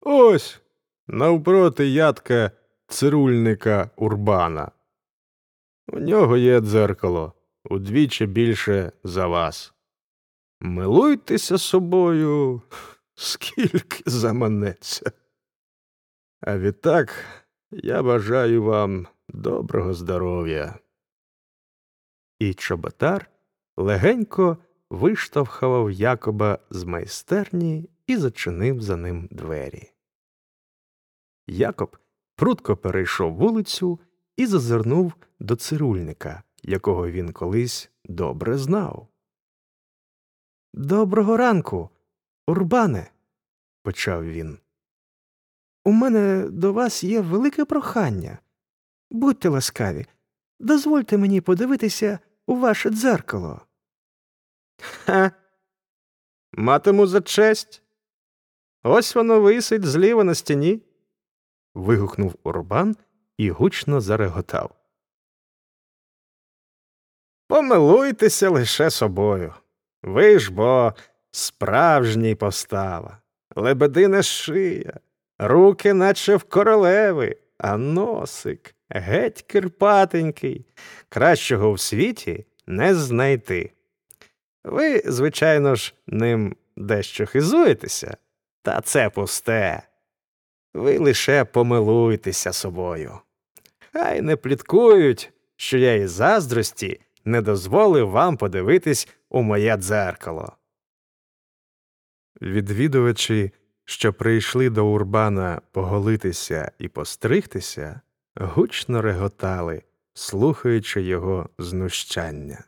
[0.00, 0.60] Ось
[1.06, 2.50] навпроти ядка
[2.86, 4.70] цирульника Урбана.
[5.88, 7.32] У нього є дзеркало
[7.64, 9.74] удвічі більше за вас.
[10.60, 12.62] Милуйтеся собою,
[13.14, 15.12] скільки заманеться.
[16.40, 17.24] А відтак
[17.70, 20.78] я бажаю вам доброго здоров'я.
[22.38, 23.30] І чоботар
[23.76, 24.58] легенько
[24.90, 29.92] виштовхував Якоба з майстерні і зачинив за ним двері.
[31.46, 31.96] Якоб
[32.36, 34.00] прудко перейшов вулицю
[34.36, 39.08] і зазирнув до цирульника, якого він колись добре знав.
[40.74, 41.90] Доброго ранку,
[42.46, 43.10] Урбане,
[43.82, 44.58] почав він.
[45.84, 48.38] У мене до вас є велике прохання.
[49.10, 50.06] Будьте ласкаві,
[50.60, 53.60] дозвольте мені подивитися у ваше дзеркало.
[54.80, 55.32] Ха.
[56.52, 57.82] Матиму за честь.
[58.82, 60.82] Ось воно висить зліва на стіні.
[61.74, 62.96] вигукнув Урбан
[63.36, 64.74] і гучно зареготав.
[67.48, 69.54] Помилуйтеся лише собою.
[70.02, 70.94] Ви ж бо
[71.30, 73.18] справжній постава,
[73.56, 75.00] лебедина шия,
[75.38, 80.66] руки, наче в королеви, а носик геть кирпатенький,
[81.08, 83.72] кращого в світі не знайти.
[84.64, 88.16] Ви, звичайно ж, ним дещо хизуєтеся,
[88.62, 89.82] та це пусте.
[90.74, 93.18] Ви лише помилуйтеся собою.
[93.92, 100.56] Хай не пліткують, що я із заздрості не дозволив вам подивитись у моє дзеркало.
[102.40, 103.52] Відвідувачі,
[103.84, 108.00] що прийшли до Урбана поголитися і постригтися,
[108.36, 109.82] гучно реготали,
[110.14, 112.64] слухаючи його знущання.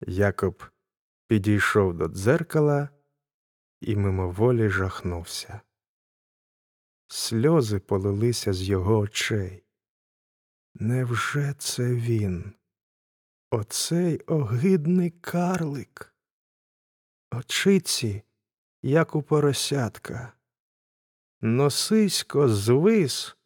[0.00, 0.64] Якоб
[1.26, 2.88] підійшов до дзеркала
[3.80, 5.60] і мимоволі жахнувся.
[7.08, 9.64] Сльози полилися з його очей.
[10.74, 12.52] Невже це він?
[13.50, 16.14] Оцей огидний карлик?
[17.30, 18.22] Очиці,
[18.82, 20.32] як у поросятка.
[21.40, 23.36] Носисько звис,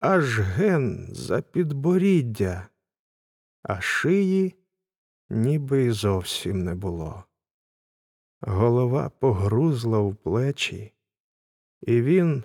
[0.00, 2.68] аж ген за підборіддя,
[3.62, 4.54] а шиї
[5.28, 7.24] ніби й зовсім не було.
[8.40, 10.92] Голова погрузла в плечі,
[11.80, 12.44] і він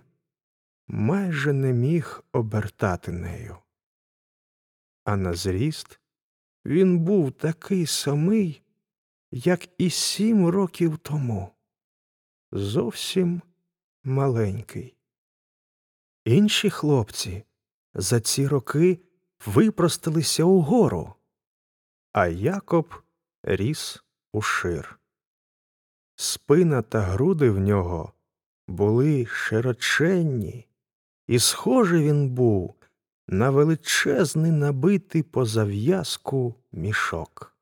[0.88, 3.58] майже не міг обертати нею.
[5.04, 5.99] А на зріст
[6.70, 8.62] він був такий самий,
[9.32, 11.50] як і сім років тому,
[12.52, 13.42] зовсім
[14.04, 14.96] маленький.
[16.26, 17.44] Інші хлопці
[17.94, 19.00] за ці роки
[19.46, 21.14] випростилися угору,
[22.14, 22.94] а Якоб
[23.44, 24.04] ріс
[24.34, 25.00] ушир.
[26.16, 28.14] Спина та груди в нього
[28.68, 30.68] були широченні,
[31.28, 32.79] і схожий він був
[33.32, 37.56] на величезний набитий по зав'язку мішок.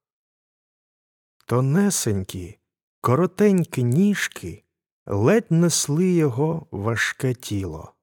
[1.45, 2.57] Тонесенькі,
[3.01, 4.63] коротенькі ніжки
[5.05, 7.93] ледь несли його важке тіло,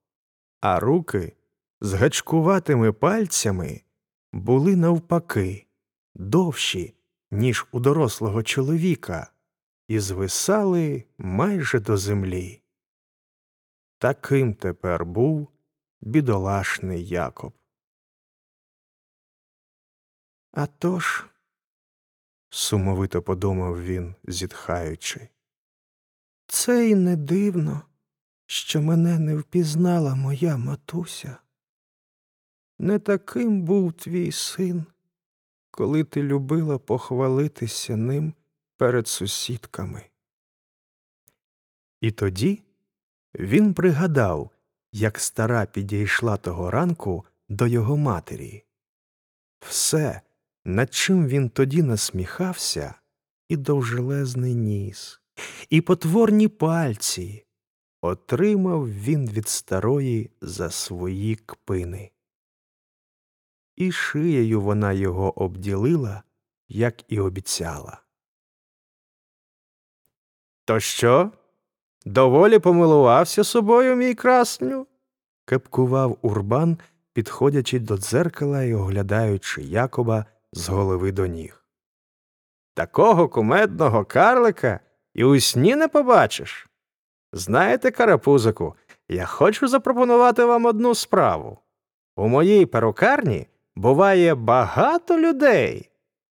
[0.61, 1.37] а руки
[1.81, 3.81] з гачкуватими пальцями
[4.33, 5.67] були навпаки
[6.15, 6.95] довші,
[7.31, 9.33] ніж у дорослого чоловіка,
[9.89, 12.63] і звисали майже до землі.
[13.99, 15.49] Таким тепер був
[16.05, 17.53] бідолашний Якоб.
[20.53, 21.27] «А тож»,–
[22.51, 25.29] сумовито подумав він, зітхаючи,
[26.47, 27.83] це й не дивно,
[28.47, 31.37] що мене не впізнала моя матуся.
[32.79, 34.87] Не таким був твій син,
[35.71, 38.35] коли ти любила похвалитися ним
[38.77, 40.11] перед сусідками.
[42.01, 42.63] І тоді
[43.35, 44.54] він пригадав,
[44.95, 48.65] як стара підійшла того ранку до його матері.
[49.61, 50.21] Все,
[50.65, 52.95] над чим він тоді насміхався,
[53.49, 55.21] і довжелезний ніс,
[55.71, 57.47] і потворні пальці,
[58.01, 62.11] отримав він від старої за свої кпини.
[63.77, 66.23] І шиєю вона його обділила,
[66.69, 68.03] як і обіцяла.
[70.65, 71.33] То що?
[72.05, 74.87] Доволі помилувався собою, мій красню?
[75.45, 76.79] кепкував урбан,
[77.13, 81.65] підходячи до дзеркала і оглядаючи Якоба з голови до ніг.
[82.75, 84.81] Такого кумедного карлика
[85.15, 86.69] і у сні не побачиш.
[87.33, 88.77] Знаєте, карапузику,
[89.09, 91.59] я хочу запропонувати вам одну справу.
[92.17, 93.47] У моїй перукарні
[93.77, 95.91] буває багато людей,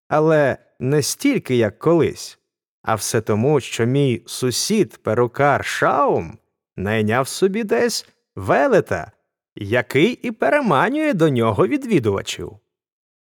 [0.08, 2.40] але не стільки, як колись.
[2.84, 6.38] А все тому, що мій сусід перукар Шаум
[6.76, 9.12] найняв собі десь велета,
[9.56, 12.58] який і переманює до нього відвідувачів.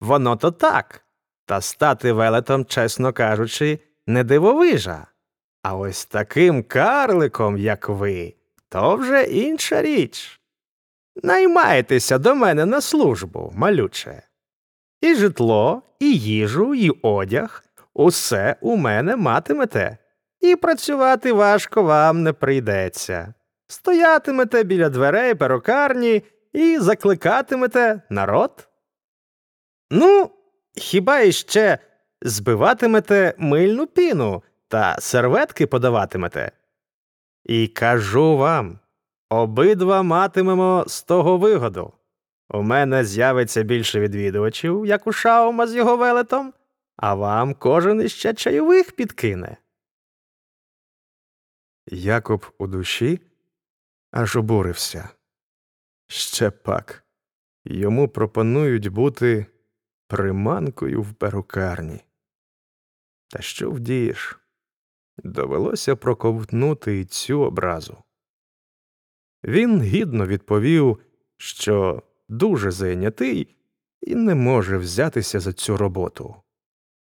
[0.00, 1.04] Воно то так,
[1.46, 5.06] та стати велетом, чесно кажучи, не дивовижа.
[5.62, 8.34] А ось таким карликом, як ви,
[8.68, 10.40] то вже інша річ.
[11.22, 14.22] Наймайтеся до мене на службу, малюче.
[15.00, 17.64] І житло, і їжу, і одяг
[17.94, 19.98] усе у мене матимете,
[20.40, 23.34] і працювати важко вам не прийдеться.
[23.66, 26.22] Стоятимете біля дверей перукарні
[26.52, 28.68] і закликатимете народ.
[29.90, 30.30] Ну,
[30.76, 31.78] хіба іще
[32.22, 36.52] збиватимете мильну піну та серветки подаватимете?
[37.44, 38.78] І кажу вам,
[39.30, 41.92] обидва матимемо з того вигоду.
[42.50, 46.52] У мене з'явиться більше відвідувачів, як у Шаума з його велетом,
[46.96, 49.56] а вам кожен іще чайових підкине.
[51.86, 53.20] Якоб у душі
[54.10, 55.08] аж обурився.
[56.06, 57.04] Ще пак
[57.64, 59.46] йому пропонують бути
[60.06, 62.00] приманкою в перукарні.
[63.28, 64.38] Та що вдієш?
[65.18, 68.02] Довелося проковтнути і цю образу.
[69.44, 70.98] Він гідно відповів,
[71.36, 73.56] що дуже зайнятий
[74.00, 76.36] і не може взятися за цю роботу,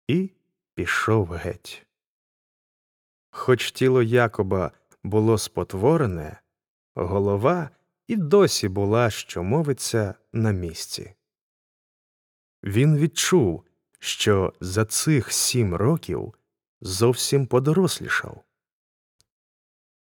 [0.09, 0.31] і
[0.75, 1.87] пішов геть.
[3.31, 4.71] Хоч тіло Якоба
[5.05, 6.41] було спотворене,
[6.95, 7.71] голова
[8.07, 11.15] і досі була, що мовиться, на місці.
[12.63, 13.65] Він відчув,
[13.99, 16.35] що за цих сім років
[16.81, 18.45] зовсім подорослішав.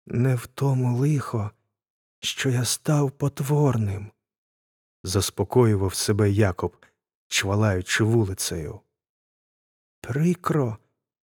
[0.06, 1.52] Не в тому лихо,
[2.20, 4.12] що я став потворним,
[5.04, 6.86] заспокоював себе Якоб,
[7.28, 8.80] чвалаючи вулицею.
[10.08, 10.78] Прикро,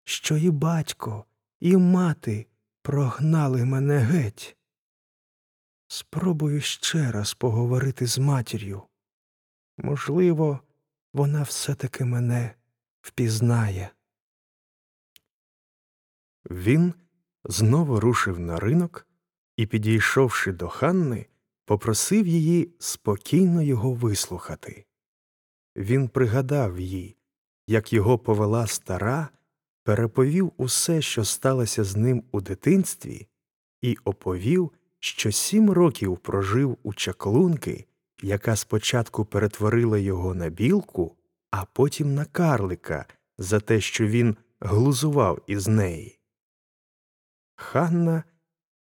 [0.04, 1.26] що і батько,
[1.60, 2.48] і мати
[2.82, 4.58] прогнали мене геть.
[5.88, 8.84] Спробую ще раз поговорити з матір'ю.
[9.78, 10.60] Можливо,
[11.14, 12.56] вона все-таки мене
[13.02, 13.90] впізнає.
[16.50, 16.94] Він
[17.44, 19.08] знову рушив на ринок
[19.58, 21.26] і, підійшовши до Ханни,
[21.66, 24.86] попросив її спокійно його вислухати.
[25.76, 27.18] Він пригадав їй,
[27.74, 29.30] як його повела стара,
[29.84, 33.28] переповів усе, що сталося з ним у дитинстві,
[33.82, 37.86] і оповів, що сім років прожив у чаклунки,
[38.21, 41.15] яка спочатку перетворила його на білку,
[41.51, 43.05] а потім на карлика
[43.38, 46.19] за те, що він глузував із неї.
[47.55, 48.24] Ханна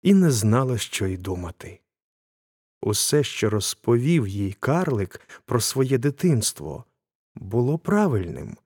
[0.02, 1.80] і не знала, що й думати.
[2.82, 6.84] Усе, що розповів їй карлик про своє дитинство,
[7.34, 8.56] було правильним,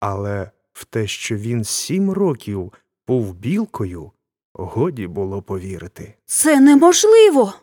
[0.00, 2.72] але в те, що він сім років
[3.06, 4.12] був білкою,
[4.52, 6.14] годі було повірити.
[6.26, 7.54] Це неможливо.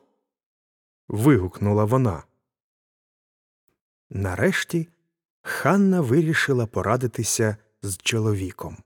[1.07, 2.23] вигукнула вона.
[4.09, 4.87] Нарешті
[5.41, 8.77] Ханна вирішила порадитися з чоловіком.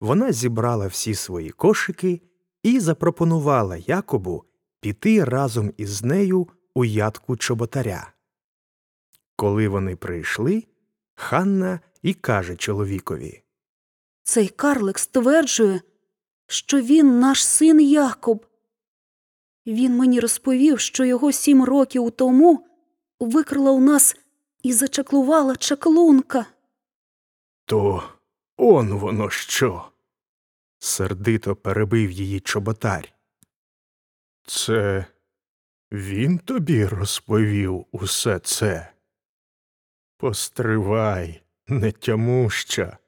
[0.00, 2.22] Вона зібрала всі свої кошики
[2.62, 4.44] і запропонувала Якобу
[4.80, 8.12] піти разом із нею у ядку чоботаря.
[9.36, 10.64] Коли вони прийшли,
[11.14, 13.42] Ханна і каже чоловікові
[14.22, 15.80] Цей карлик стверджує,
[16.46, 18.46] що він наш син Якоб.
[19.66, 22.66] Він мені розповів, що його сім років тому
[23.20, 24.16] викрила у нас
[24.62, 26.46] і зачаклувала чаклунка.
[27.64, 28.02] То
[28.56, 29.88] он воно що?
[30.78, 33.12] сердито перебив її чоботар.
[34.46, 35.06] Це
[35.92, 38.92] він тобі розповів усе це?
[40.16, 42.98] Постривай, нетямуща.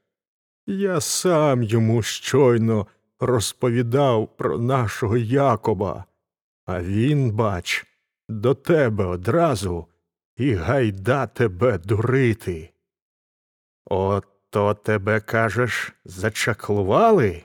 [0.67, 2.87] Я сам йому щойно
[3.21, 6.05] розповідав про нашого Якоба,
[6.67, 7.87] а він, бач,
[8.29, 9.87] до тебе одразу
[10.37, 12.71] і гайда тебе дурити.
[13.85, 17.45] Ото тебе, кажеш, зачаклували?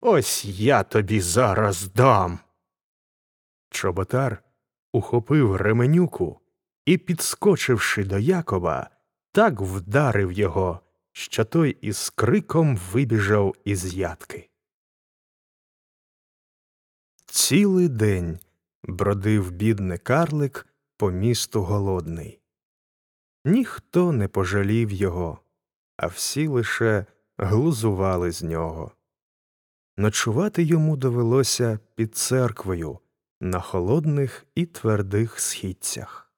[0.00, 2.38] Ось я тобі зараз дам.
[3.70, 4.42] Чоботар
[4.92, 6.40] ухопив ременюку
[6.86, 8.90] і, підскочивши до Якоба,
[9.32, 10.80] так вдарив його,
[11.12, 14.48] що той із криком вибіжав із ядки.
[17.26, 18.38] Цілий день
[18.82, 20.66] бродив бідний карлик
[20.96, 22.40] по місту голодний.
[23.44, 25.38] Ніхто не пожалів його,
[25.96, 27.06] а всі лише
[27.38, 28.92] глузували з нього.
[29.96, 32.98] Ночувати йому довелося під церквою
[33.40, 36.32] на холодних і твердих східцях.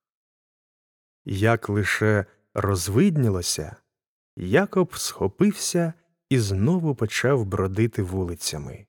[1.25, 3.77] Як лише розвиднілося,
[4.37, 5.93] Якоб схопився
[6.29, 8.87] і знову почав бродити вулицями.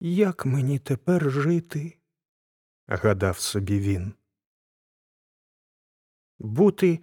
[0.00, 1.98] Як мені тепер жити?
[2.86, 4.14] гадав собі він.
[6.38, 7.00] Бути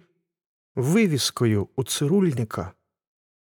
[0.74, 2.72] вивіскою у цирульника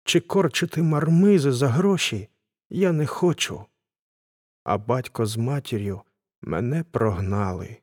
[0.03, 2.29] чи корчити мармизи за гроші
[2.69, 3.65] я не хочу.
[4.63, 6.01] А батько з матір'ю
[6.41, 7.77] мене прогнали.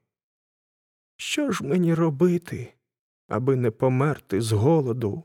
[1.16, 2.74] Що ж мені робити,
[3.28, 5.24] аби не померти з голоду?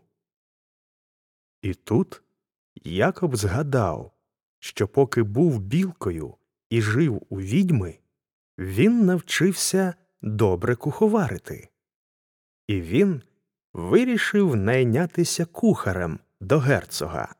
[1.61, 2.21] І тут
[2.83, 4.11] Якоб згадав,
[4.59, 6.35] що поки був білкою
[6.69, 7.99] і жив у відьми,
[8.57, 11.69] він навчився добре куховарити.
[12.67, 13.21] І він
[13.73, 17.35] вирішив найнятися кухарем до герцога.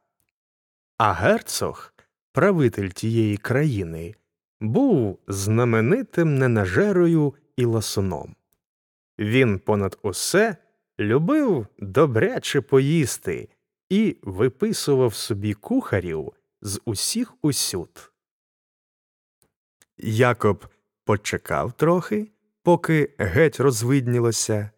[0.98, 1.94] А герцог,
[2.32, 4.16] правитель тієї країни,
[4.60, 8.36] був знаменитим ненажерою і ласуном.
[9.20, 10.58] Він понад усе
[11.00, 13.50] любив добряче поїсти
[13.90, 18.12] і виписував собі кухарів з усіх усюд.
[19.98, 20.66] Якоб
[21.06, 22.32] почекав трохи,
[22.64, 24.72] поки геть розвиднілося,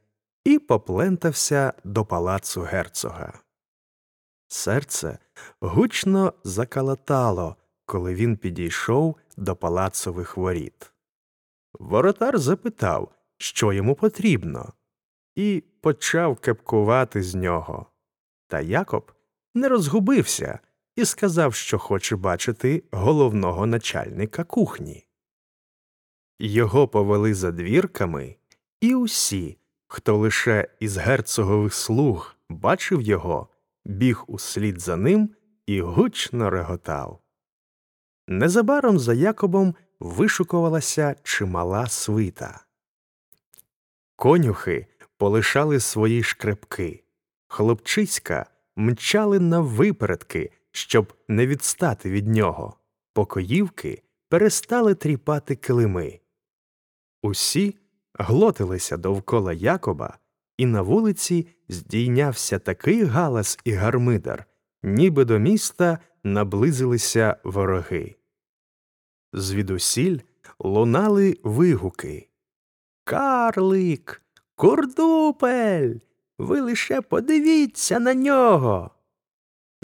[0.43, 3.39] і поплентався до палацу герцога.
[4.47, 5.17] Серце
[5.61, 10.93] гучно закалатало, коли він підійшов до палацових воріт.
[11.73, 14.73] Воротар запитав, що йому потрібно,
[15.35, 17.85] і почав кепкувати з нього.
[18.47, 19.11] Та Якоб
[19.55, 20.59] не розгубився
[20.95, 25.05] і сказав, що хоче бачити головного начальника кухні.
[26.39, 28.35] Його повели за двірками,
[28.81, 33.47] і усі, хто лише із герцогових слуг бачив його,
[33.85, 35.29] біг услід за ним
[35.65, 37.21] і гучно реготав.
[38.27, 42.65] Незабаром за Якобом вишукувалася чимала свита.
[44.19, 47.03] Конюхи полишали свої шкрепки,
[47.47, 48.45] хлопчиська
[48.75, 52.77] мчали на випередки, щоб не відстати від нього,
[53.13, 56.19] покоївки перестали тріпати килими.
[57.21, 57.77] Усі
[58.13, 60.17] глотилися довкола Якоба,
[60.57, 64.45] і на вулиці здійнявся такий галас і гармидар,
[64.83, 68.15] ніби до міста наблизилися вороги.
[69.33, 70.19] Звідусіль
[70.59, 72.28] лунали вигуки.
[73.09, 74.21] Карлик,
[74.55, 75.95] курдупель,
[76.37, 78.91] ви лише подивіться на нього.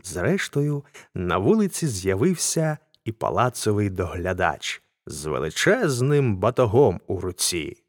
[0.04, 0.84] Зрештою,
[1.16, 7.84] на вулиці з'явився і палацовий доглядач з величезним батогом у руці.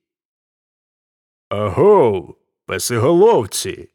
[1.49, 3.91] Агов, песиголовці,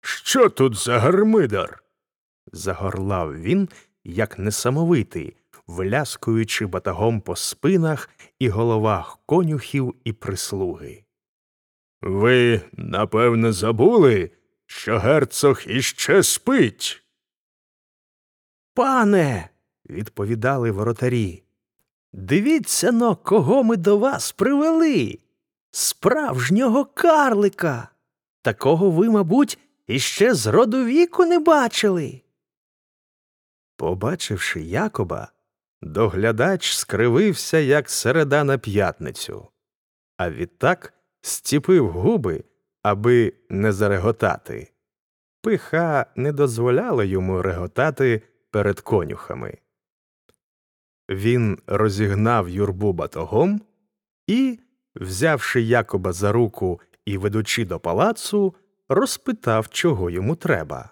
[0.00, 1.82] що тут за гармидар?
[2.52, 3.68] загорлав він,
[4.04, 5.36] як несамовитий,
[5.70, 11.04] вляскуючи батагом по спинах і головах конюхів і прислуги.
[12.02, 14.30] Ви, напевне, забули,
[14.66, 17.02] що герцог іще спить.
[18.74, 19.48] Пане,
[19.90, 21.42] відповідали воротарі.
[22.12, 25.18] Дивіться но, кого ми до вас привели.
[25.70, 27.88] Справжнього карлика.
[28.42, 32.22] Такого ви, мабуть, іще з роду віку не бачили.
[33.76, 35.32] Побачивши Якоба,
[35.82, 39.48] доглядач скривився, як середа на п'ятницю,
[40.16, 42.44] а відтак стіпив губи,
[42.82, 44.72] аби не зареготати.
[45.42, 49.58] Пиха не дозволяла йому реготати перед конюхами.
[51.10, 53.60] Він розігнав юрбу батогом
[54.26, 54.58] і,
[54.94, 58.54] взявши Якоба за руку і ведучи до палацу,
[58.88, 60.90] розпитав, чого йому треба.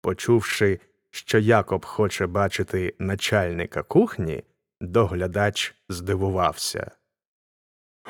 [0.00, 0.80] Почувши,
[1.12, 4.42] що Якоб хоче бачити начальника кухні,
[4.80, 6.90] доглядач здивувався.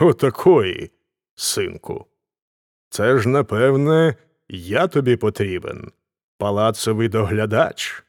[0.01, 0.91] Отакої,
[1.35, 2.07] синку.
[2.89, 4.17] Це ж, напевне,
[4.49, 5.93] я тобі потрібен,
[6.39, 8.05] палацовий доглядач.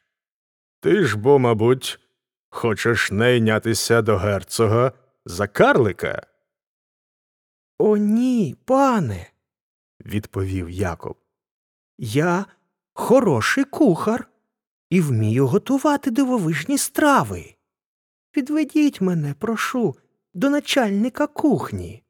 [0.80, 2.00] Ти ж бо, мабуть,
[2.50, 4.92] хочеш найнятися до герцога
[5.26, 6.28] за карлика?
[7.78, 9.32] О, ні, пане,
[10.06, 11.18] відповів Якоб.
[11.98, 12.46] Я
[12.94, 14.28] хороший кухар
[14.94, 17.56] і вмію готувати дивовижні страви.
[18.38, 19.96] Відведіть мене, прошу,
[20.34, 22.04] до начальника кухні.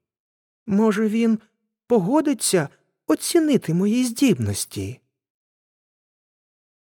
[0.68, 1.40] Може, він
[1.88, 2.70] погодиться
[3.08, 5.00] оцінити мої здібності.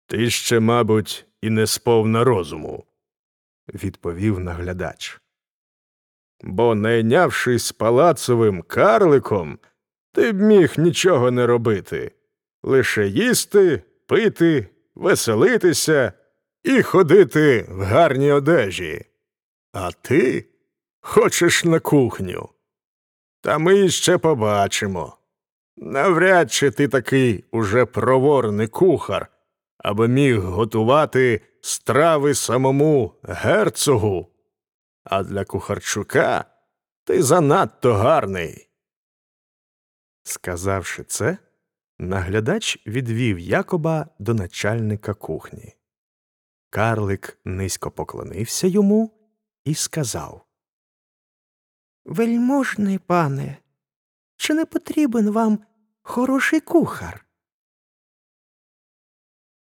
[0.07, 2.85] Ти ще, мабуть, і не сповна розуму,
[3.75, 5.21] відповів наглядач.
[6.43, 9.59] Бо, найнявшись палацовим карликом,
[10.13, 12.13] ти б міг нічого не робити,
[12.63, 16.13] лише їсти, пити, веселитися
[16.65, 19.05] і ходити в гарній одежі.
[19.73, 20.49] А ти
[21.01, 22.49] хочеш на кухню.
[23.41, 25.19] Та ми ще побачимо.
[25.77, 29.29] Навряд чи ти такий уже проворний кухар,
[29.79, 34.31] аби міг готувати страви самому герцогу.
[35.05, 36.45] А для кухарчука
[37.05, 38.69] ти занадто гарний.
[40.23, 41.39] Сказавши це,
[41.99, 45.75] наглядач відвів Якоба до начальника кухні.
[46.71, 49.11] Карлик низько поклонився йому
[49.65, 50.47] і сказав
[52.05, 53.59] Вельможний пане,
[54.37, 55.59] чи не потрібен вам
[56.03, 57.27] хороший кухар?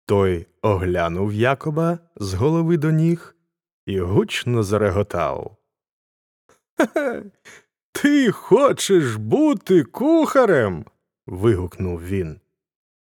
[0.06, 3.36] Той оглянув Якоба з голови до ніг
[3.86, 5.56] і гучно зареготав.
[6.76, 7.24] «Хе-хе,
[7.92, 10.84] ти хочеш бути кухарем?
[11.26, 12.40] Вигукнув він.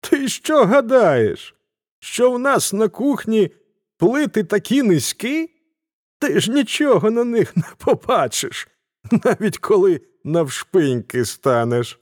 [0.01, 1.55] Ти що гадаєш,
[1.99, 3.51] що в нас на кухні
[3.97, 5.49] плити такі низькі?
[6.19, 8.67] Ти ж нічого на них не побачиш,
[9.23, 11.99] навіть коли навшпиньки станеш.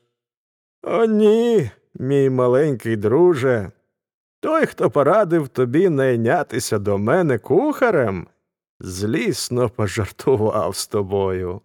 [0.83, 3.71] О, ні, мій маленький друже.
[4.39, 8.27] Той, хто порадив тобі найнятися до мене кухарем,
[8.79, 11.61] злісно пожартував з тобою.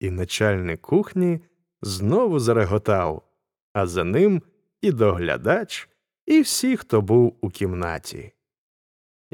[0.00, 1.40] І начальник кухні
[1.82, 3.28] знову зареготав,
[3.72, 4.42] а за ним
[4.80, 5.88] і доглядач,
[6.26, 8.32] і всі, хто був у кімнаті.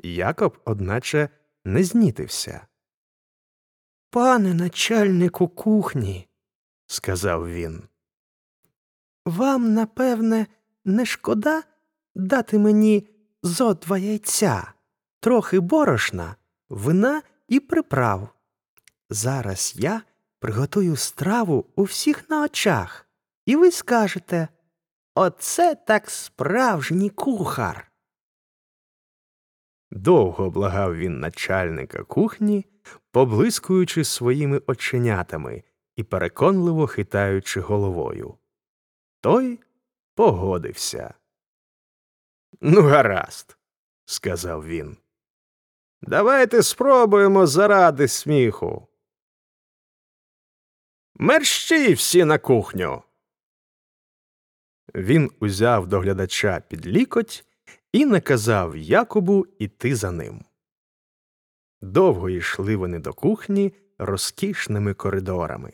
[0.02, 1.28] Якоб, одначе,
[1.64, 2.66] не знітився.
[4.10, 6.28] Пане начальнику кухні,
[6.86, 7.82] сказав він.
[9.26, 10.46] Вам, напевне,
[10.84, 11.62] не шкода
[12.14, 13.08] дати мені
[13.42, 14.72] зо два яйця,
[15.20, 16.36] трохи борошна,
[16.68, 18.28] вина і приправ.
[19.10, 20.02] Зараз я
[20.38, 23.08] приготую страву у всіх на очах,
[23.46, 24.48] і ви скажете
[25.14, 27.92] Оце так справжній кухар.
[29.90, 32.66] Довго благав він начальника кухні,
[33.10, 35.62] поблискуючи своїми оченятами
[35.96, 38.38] і переконливо хитаючи головою.
[39.20, 39.60] Той
[40.14, 41.14] погодився.
[42.60, 43.58] Ну, гаразд,
[44.04, 44.96] сказав він.
[46.02, 48.87] Давайте спробуємо заради сміху.
[51.20, 53.02] Мерщій всі на кухню.
[54.94, 57.44] Він узяв доглядача під лікоть
[57.92, 60.44] і наказав Якобу іти за ним.
[61.80, 65.72] Довго йшли вони до кухні розкішними коридорами.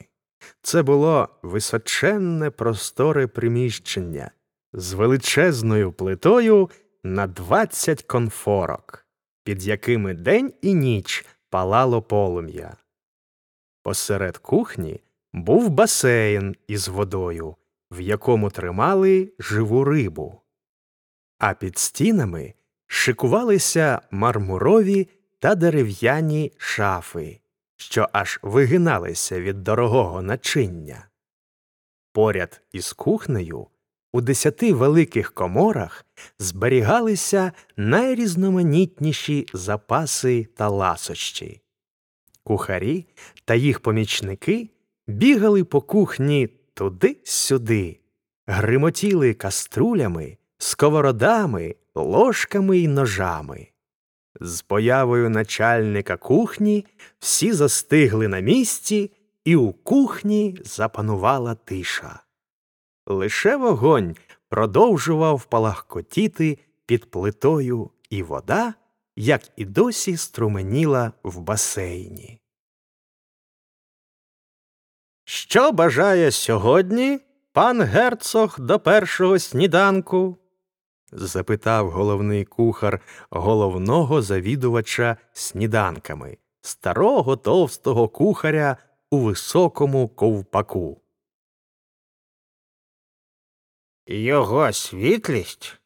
[0.62, 4.30] Це було височенне просторе приміщення
[4.72, 6.70] з величезною плитою
[7.02, 9.06] на двадцять конфорок,
[9.42, 12.76] під якими день і ніч палало полум'я.
[13.82, 15.03] Посеред кухні
[15.34, 17.56] був басейн із водою,
[17.90, 20.40] в якому тримали живу рибу,
[21.38, 22.54] а під стінами
[22.86, 25.08] шикувалися мармурові
[25.38, 27.40] та дерев'яні шафи,
[27.76, 31.08] що аж вигиналися від дорогого начиння.
[32.12, 33.66] Поряд із кухнею
[34.12, 36.06] у десяти великих коморах
[36.38, 41.60] зберігалися найрізноманітніші запаси та ласощі.
[42.44, 43.06] Кухарі
[43.44, 44.70] та їх помічники
[45.06, 48.00] бігали по кухні туди-сюди,
[48.46, 53.68] гримотіли каструлями, сковородами, ложками й ножами.
[54.40, 56.86] З появою начальника кухні
[57.18, 59.10] всі застигли на місці,
[59.44, 62.20] і у кухні запанувала тиша.
[63.06, 64.16] Лише вогонь
[64.48, 68.74] продовжував палахкотіти під плитою, і вода,
[69.16, 72.40] як і досі, струменіла в басейні.
[75.24, 77.20] Що бажає сьогодні
[77.52, 80.38] пан герцог до першого сніданку?
[81.12, 83.00] запитав головний кухар
[83.30, 88.76] головного завідувача сніданками, старого товстого кухаря
[89.10, 91.00] у високому ковпаку.
[94.06, 95.80] Його світлість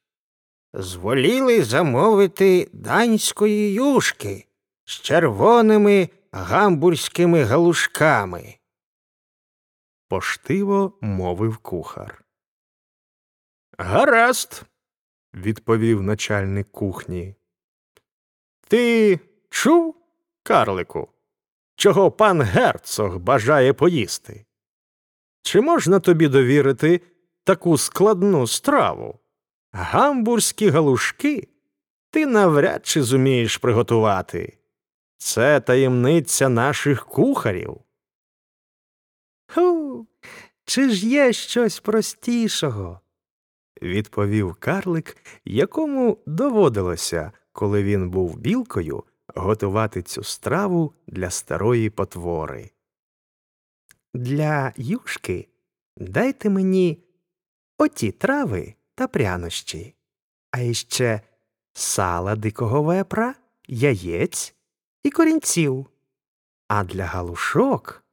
[0.73, 4.47] зволіли замовити данської юшки
[4.85, 8.59] з червоними гамбурзькими галушками.
[10.09, 12.25] Поштиво мовив кухар.
[13.79, 14.63] Гаразд,
[15.35, 17.35] відповів начальник кухні.
[18.69, 19.97] Ти чув,
[20.43, 21.09] карлику,
[21.77, 24.47] чого пан герцог бажає поїсти?
[25.43, 27.01] Чи можна тобі довірити
[27.45, 29.19] таку складну страву?
[29.73, 31.49] Гамбурзькі галушки
[32.11, 34.59] ти навряд чи зумієш приготувати.
[35.17, 37.81] Це таємниця наших кухарів.
[39.55, 40.07] Ху,
[40.65, 43.01] чи ж є щось простішого?
[43.83, 52.71] відповів карлик, якому доводилося, коли він був білкою, готувати цю страву для старої потвори.
[54.15, 55.49] Для юшки
[55.97, 57.03] дайте мені
[57.79, 59.95] оті трави та прянощі,
[60.51, 61.21] а іще
[61.73, 63.35] сала дикого вепра,
[63.69, 64.55] яєць
[65.03, 65.87] і корінців.
[66.69, 68.05] А для галушок.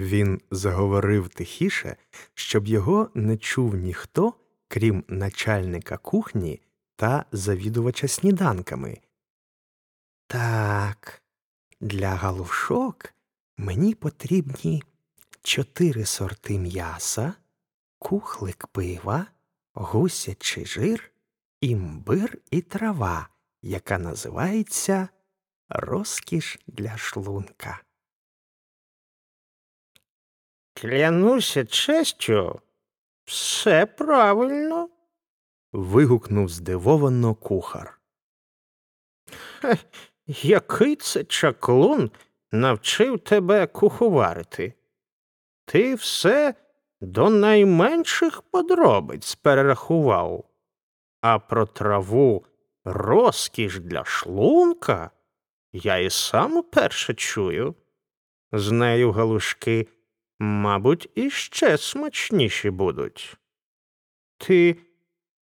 [0.00, 1.96] Він заговорив тихіше,
[2.34, 4.34] щоб його не чув ніхто,
[4.68, 6.60] крім начальника кухні
[6.96, 8.98] та завідувача сніданками.
[10.26, 11.22] Так,
[11.80, 13.14] для галушок
[13.56, 14.82] мені потрібні
[15.42, 17.34] чотири сорти м'яса,
[17.98, 19.26] кухлик пива,
[19.74, 21.12] гусячий жир,
[21.60, 23.28] імбир і трава,
[23.62, 25.08] яка називається
[25.68, 27.80] розкіш для шлунка.
[30.74, 32.60] Клянуся честю,
[33.24, 34.88] все правильно.
[35.72, 38.00] вигукнув здивовано кухар.
[39.60, 39.78] Хе,
[40.26, 42.10] який це чаклун
[42.52, 44.74] навчив тебе куховарити?
[45.64, 46.54] Ти все
[47.00, 50.44] до найменших подробиць перерахував,
[51.20, 52.44] а про траву
[52.84, 55.10] розкіш для шлунка
[55.72, 57.74] я і сам уперше чую.
[58.52, 59.88] З нею галушки,
[60.40, 63.36] мабуть, іще смачніші будуть.
[64.38, 64.76] Ти.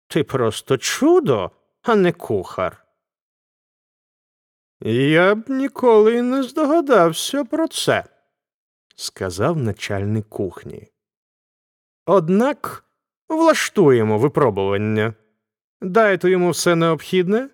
[0.08, 2.86] ти просто чудо, а не кухар.
[4.86, 8.04] Я б ніколи не здогадався про це,
[8.96, 10.88] сказав начальник кухні.
[12.06, 12.86] Однак
[13.30, 15.14] влаштуємо випробування.
[15.82, 17.50] Дайте йому все необхідне,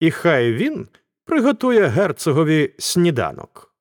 [0.00, 0.88] і хай він
[1.24, 3.74] приготує герцогові сніданок.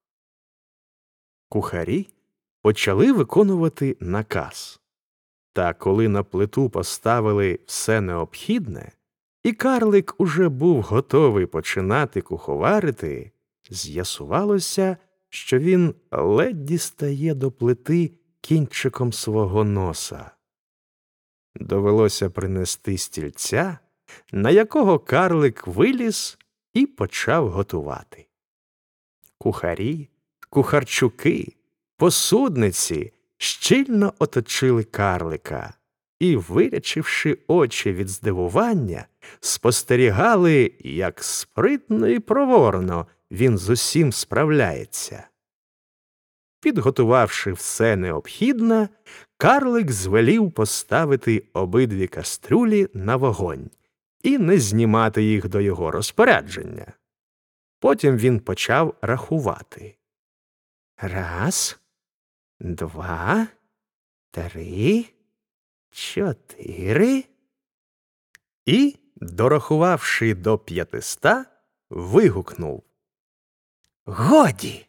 [1.50, 2.15] Кухарі
[2.66, 4.82] почали виконувати наказ.
[5.54, 8.92] Та коли на плиту поставили все необхідне,
[9.44, 13.32] і карлик уже був готовий починати куховарити,
[13.70, 14.98] з'ясувалося,
[15.30, 18.12] що він ледь дістає до плити
[18.42, 20.32] кінчиком свого носа.
[21.56, 23.80] Довелося принести стільця,
[24.32, 26.38] на якого карлик виліз
[26.74, 28.28] і почав готувати.
[29.38, 30.10] Кухарі,
[30.50, 31.56] кухарчуки,
[31.98, 35.74] посудниці щільно оточили карлика
[36.20, 39.06] і, вирячивши очі від здивування,
[39.40, 45.28] спостерігали, як спритно і проворно він з усім справляється.
[46.62, 48.90] Підготувавши все необхідне,
[49.38, 53.70] карлик звелів поставити обидві каструлі на вогонь
[54.24, 56.94] і не знімати їх до його розпорядження.
[57.80, 59.98] Потім він почав рахувати.
[60.98, 61.80] Раз,
[62.60, 63.48] два,
[64.32, 65.06] три,
[65.92, 67.24] чотири.
[68.66, 71.46] І, дорахувавши до п'ятиста,
[71.90, 72.84] вигукнув
[74.06, 74.88] Годі.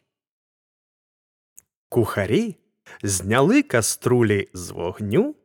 [1.89, 2.55] Кухарі
[3.03, 5.35] зняли каструлі з вогню,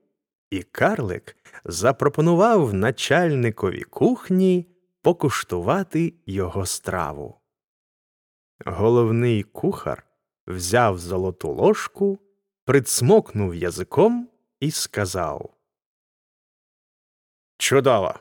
[0.51, 4.69] і карлик запропонував начальникові кухні
[5.03, 7.41] покуштувати його страву.
[8.65, 10.12] Головний кухар
[10.47, 12.19] взяв золоту ложку,
[12.65, 14.29] прицмокнув язиком
[14.61, 15.55] і сказав
[17.59, 18.15] Чудово!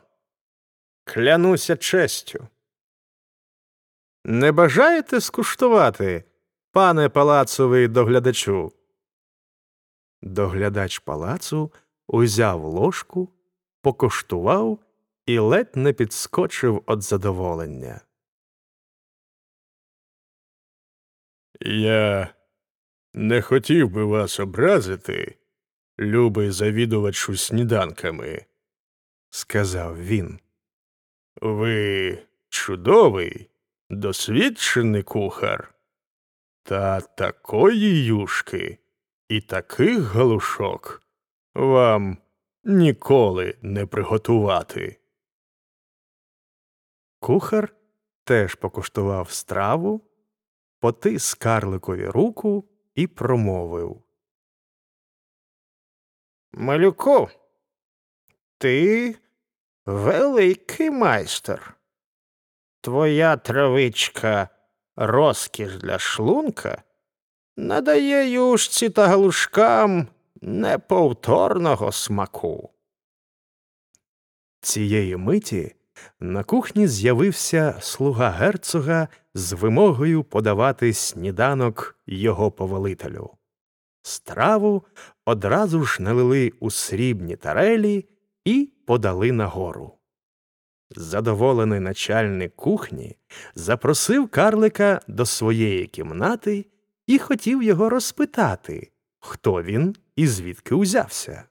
[1.03, 2.47] Клянуся честю.
[4.25, 6.23] Не бажаєте скуштувати,
[6.71, 8.71] пане палацовий доглядачу?
[10.21, 11.71] Доглядач палацу
[12.07, 13.29] узяв ложку,
[13.81, 14.79] покуштував
[15.25, 18.01] і ледь не підскочив від задоволення.
[21.65, 22.33] Я
[23.13, 25.35] не хотів би вас образити,
[25.99, 28.45] любий завідувачу сніданками,
[29.29, 30.39] сказав він.
[31.41, 32.17] Ви
[32.49, 33.49] чудовий,
[33.89, 35.73] досвідчений кухар.
[36.63, 38.77] Та такої юшки
[39.29, 41.01] і таких галушок
[41.55, 42.17] вам
[42.63, 44.99] ніколи не приготувати.
[47.19, 47.75] Кухар
[48.23, 50.10] теж покуштував страву,
[50.81, 52.65] потис карликові руку
[52.95, 54.03] і промовив.
[56.53, 57.29] Малюку,
[58.57, 59.15] ти
[59.85, 61.77] великий майстер.
[62.81, 64.49] Твоя травичка
[64.95, 66.83] розкіш для шлунка
[67.57, 70.07] надає юшці та галушкам
[70.41, 72.69] неповторного смаку.
[74.61, 75.75] Цієї миті
[76.19, 83.29] на кухні з'явився слуга герцога з вимогою подавати сніданок його повелителю.
[84.01, 84.83] Страву
[85.25, 88.05] одразу ж налили у срібні тарелі
[88.45, 89.97] і подали нагору.
[90.95, 93.17] Задоволений начальник кухні
[93.55, 96.65] запросив карлика до своєї кімнати
[97.07, 101.43] і хотів його розпитати, хто він і звідки узявся.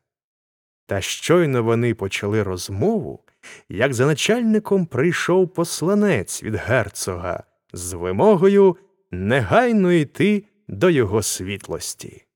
[0.86, 3.24] Та щойно вони почали розмову,
[3.68, 8.76] як за начальником прийшов посланець від герцога з вимогою
[9.10, 12.26] негайно йти до його світлості.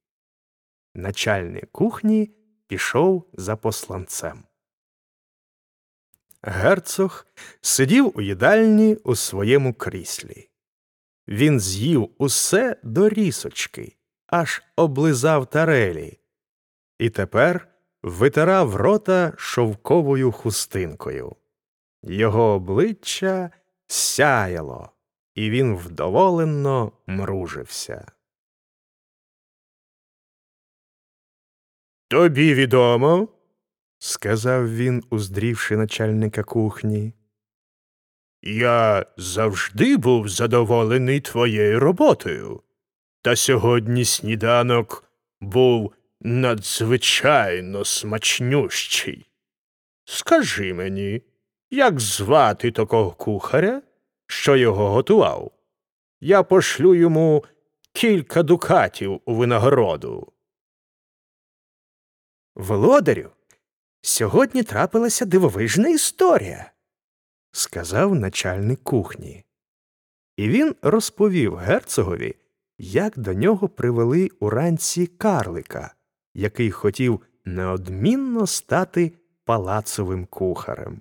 [0.94, 2.30] Начальник кухні
[2.66, 4.44] пішов за посланцем.
[6.42, 7.26] Герцог
[7.61, 10.50] сидів у їдальні у своєму кріслі.
[11.28, 13.96] Він з'їв усе до рісочки,
[14.26, 16.18] аж облизав тарелі,
[16.98, 17.74] і тепер
[18.05, 21.36] витирав рота шовковою хустинкою.
[22.02, 23.50] Його обличчя
[23.86, 24.90] сяяло,
[25.34, 28.12] і він вдоволенно мружився.
[32.09, 33.28] Тобі відомо,
[33.98, 37.14] сказав він, уздрівши начальника кухні.
[38.42, 42.62] Я завжди був задоволений твоєю роботою.
[43.22, 45.05] Та сьогодні сніданок
[45.40, 45.94] був
[46.25, 49.31] надзвичайно смачнющий.
[50.05, 51.22] Скажи мені,
[51.70, 53.83] як звати такого кухаря,
[54.27, 55.53] що його готував?
[56.20, 57.45] Я пошлю йому
[57.93, 60.33] кілька дукатів у винагороду.
[62.55, 63.31] Володарю,
[64.03, 66.72] сьогодні трапилася дивовижна історія,
[67.53, 69.45] сказав начальник кухні.
[70.37, 72.37] І він розповів герцогові,
[72.79, 75.95] як до нього привели уранці карлика,
[76.35, 79.12] який хотів неодмінно стати
[79.45, 81.01] палацовим кухарем.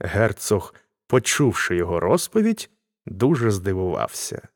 [0.00, 0.74] Герцог,
[1.06, 2.70] почувши його розповідь,
[3.06, 4.48] дуже здивувався.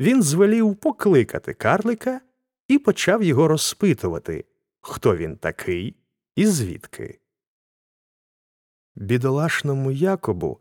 [0.00, 2.20] Він звелів покликати карлика
[2.68, 4.44] і почав його розпитувати,
[4.80, 5.96] хто він такий
[6.36, 7.20] і звідки.
[8.96, 10.60] Бідолашному Якобу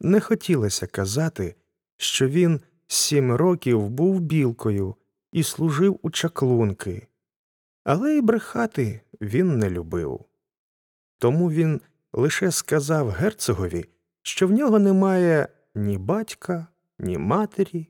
[0.00, 1.54] не хотілося казати,
[1.96, 4.94] що він сім років був білкою
[5.32, 7.07] і служив у чаклунки,
[7.88, 10.24] але й брехати він не любив.
[11.18, 11.80] Тому він
[12.12, 13.84] лише сказав герцогові,
[14.22, 16.66] що в нього немає ні батька,
[16.98, 17.88] ні матері,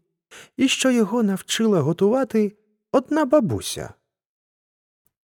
[0.56, 2.56] і що його навчила готувати
[2.92, 3.94] одна бабуся.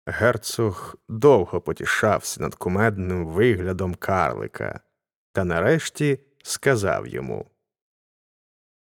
[0.06, 4.80] Герцог довго потішався над кумедним виглядом карлика
[5.32, 7.46] та нарешті сказав йому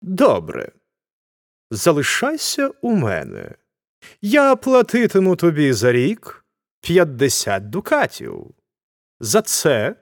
[0.01, 0.71] Добре,
[1.71, 3.58] залишайся у мене.
[4.21, 6.45] Я платитиму тобі за рік
[6.81, 8.45] п'ятдесят дукатів.
[9.19, 9.95] За це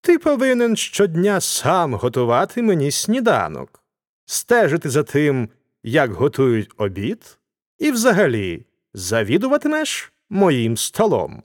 [0.00, 3.84] ти повинен щодня сам готувати мені сніданок,
[4.26, 5.48] стежити за тим,
[5.82, 7.38] як готують обід,
[7.78, 11.42] і взагалі завідуватимеш моїм столом.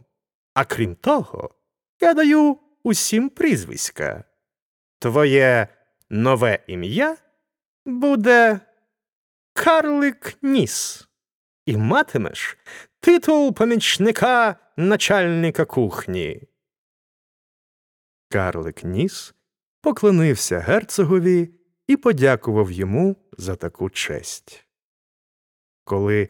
[0.53, 1.49] А крім того,
[2.01, 4.23] я даю усім прізвиська.
[4.99, 5.67] Твоє
[6.09, 7.17] нове ім'я
[7.85, 8.59] буде
[9.53, 11.07] Карлик Ніс,
[11.65, 12.57] і матимеш
[12.99, 16.43] титул помічника начальника кухні.
[18.29, 19.33] Карлик Ніс
[19.81, 21.49] поклонився герцогові
[21.87, 24.65] і подякував йому за таку честь.
[25.83, 26.29] Коли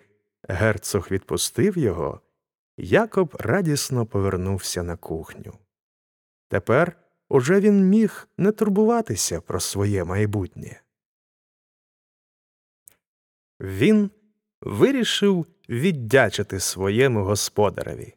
[0.50, 2.22] герцог відпустив його,
[2.78, 5.60] Якоб радісно повернувся на кухню.
[6.48, 6.98] Тепер
[7.30, 10.82] уже він міг не турбуватися про своє майбутнє.
[13.60, 14.12] Він
[14.66, 18.14] вирішив віддячити своєму господареві.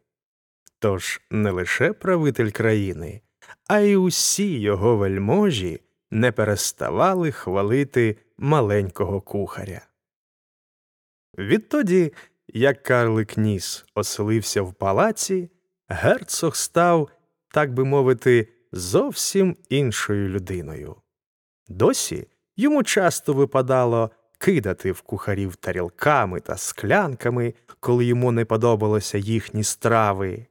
[0.79, 3.21] Тож не лише правитель країни,
[3.67, 9.81] а й усі його вельможі не переставали хвалити маленького кухаря.
[11.37, 12.13] Відтоді,
[12.47, 15.49] як Карлик Ніс оселився в палаці,
[15.87, 17.09] герцог став
[17.53, 20.95] так би мовити, зовсім іншою людиною.
[21.67, 29.63] Досі йому часто випадало кидати в кухарів тарілками та склянками, коли йому не подобалися їхні
[29.63, 30.45] страви.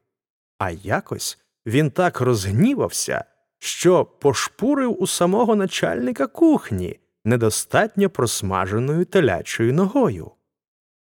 [0.58, 3.24] А якось він так розгнівався,
[3.58, 10.30] що пошпурив у самого начальника кухні недостатньо просмаженою телячою ногою.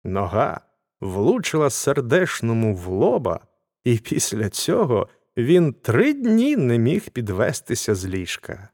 [0.03, 0.61] Нога
[1.01, 3.39] влучила сердешному в лоба,
[3.83, 8.69] і після цього він три дні не міг підвестися з ліжка.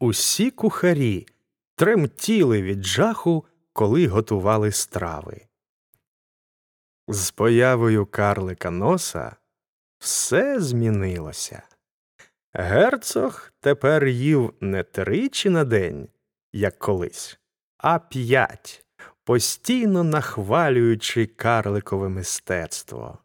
[0.00, 1.26] Усі кухарі
[1.80, 5.40] тремтіли від жаху, коли готували страви.
[7.08, 9.36] З появою карлика носа
[9.98, 11.62] все змінилося.
[12.52, 16.08] Герцог тепер їв не тричі на день,
[16.52, 17.38] як колись,
[17.76, 18.84] а п'ять,
[19.24, 23.18] постійно нахвалюючи карликове мистецтво.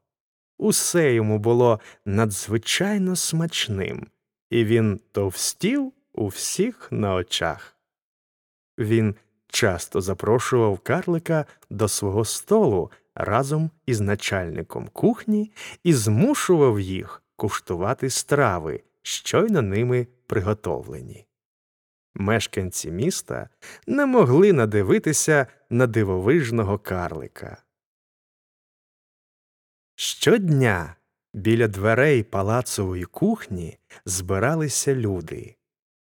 [0.57, 4.07] Усе йому було надзвичайно смачним,
[4.49, 7.74] і він товстів у всіх на очах.
[8.77, 9.15] Він
[9.47, 15.51] часто запрошував карлика до свого столу разом із начальником кухні
[15.83, 21.27] і змушував їх куштувати страви, щойно ними приготовлені.
[22.15, 23.49] Мешканці міста
[23.87, 27.57] не могли надивитися на дивовижного карлика.
[29.95, 30.95] Щодня
[31.33, 35.55] біля дверей палацової кухні збиралися люди.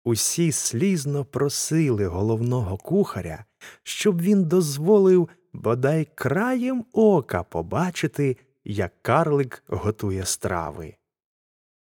[0.04, 3.44] Усі слізно просили головного кухаря,
[3.82, 10.94] щоб він дозволив бодай краєм ока побачити, як карлик готує страви.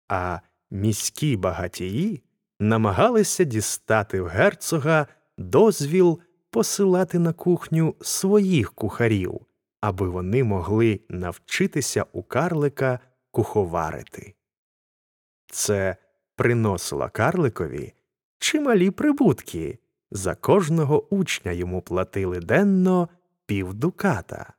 [0.08, 0.40] А
[0.72, 2.24] міські багатії
[2.60, 6.20] намагалися дістати в герцога дозвіл
[6.50, 9.42] посилати на кухню своїх кухарів,
[9.82, 13.00] аби вони могли навчитися у карлика
[13.32, 14.34] куховарити.
[15.48, 15.96] Це
[16.36, 17.94] приносило карликові
[18.46, 19.80] чималі прибутки.
[20.12, 23.10] За кожного учня йому платили денно
[23.46, 24.54] півдуката.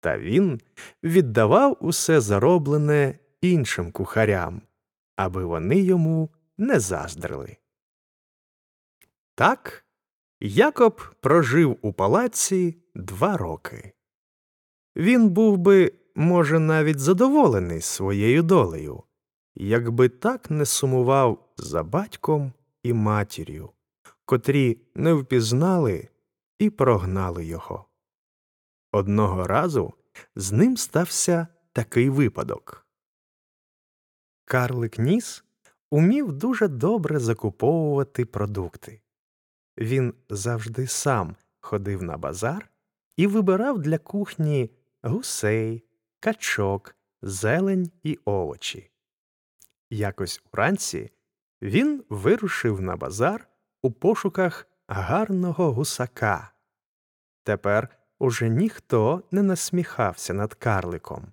[0.00, 0.60] Та він
[1.02, 4.62] віддавав усе зароблене іншим кухарям,
[5.16, 7.56] аби вони йому не заздрили.
[9.34, 9.84] Так
[10.40, 13.92] Якоб прожив у палаці два роки.
[14.96, 19.02] Він був би, може, навіть задоволений своєю долею,
[19.54, 22.52] якби так не сумував за батьком
[22.82, 23.70] і матір'ю,
[24.24, 26.08] котрі не впізнали
[26.58, 27.86] і прогнали його.
[28.92, 29.94] Одного разу
[30.36, 32.86] з ним стався такий випадок.
[34.44, 35.44] Карлик Ніс
[35.90, 39.02] умів дуже добре закуповувати продукти.
[39.78, 42.70] Він завжди сам ходив на базар
[43.16, 44.70] і вибирав для кухні
[45.02, 45.84] гусей,
[46.20, 48.90] качок, зелень і овочі.
[49.90, 51.10] Якось уранці
[51.62, 53.48] він вирушив на базар
[53.82, 56.52] у пошуках гарного гусака.
[57.44, 57.88] Тепер
[58.18, 61.32] уже ніхто не насміхався над карликом.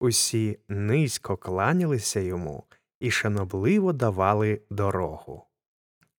[0.00, 2.64] Усі низько кланялися йому
[3.00, 5.44] і шанобливо давали дорогу.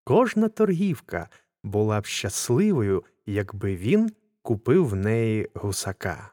[0.04, 1.30] Кожна торгівка
[1.64, 4.12] була б щасливою, якби він
[4.42, 6.32] купив в неї гусака.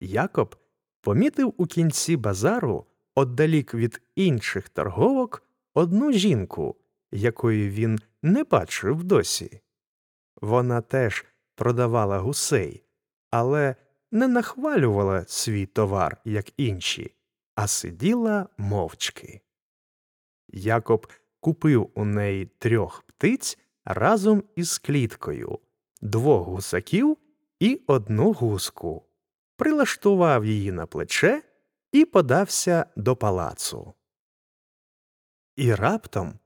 [0.00, 0.56] Якоб
[1.00, 5.42] помітив у кінці базару, отдалік від інших торговок,
[5.80, 6.76] одну жінку,
[7.12, 9.60] якої він не бачив досі.
[10.40, 11.24] Вона теж
[11.54, 12.84] продавала гусей,
[13.30, 13.76] але
[14.12, 17.14] не нахвалювала свій товар, як інші,
[17.54, 19.40] а сиділа мовчки.
[20.48, 21.06] Якоб
[21.40, 25.58] купив у неї трьох птиць разом із кліткою,
[26.02, 27.16] двох гусаків
[27.60, 29.06] і одну гуску,
[29.56, 31.42] прилаштував її на плече
[31.92, 33.94] і подався до палацу.
[35.56, 36.38] І раптом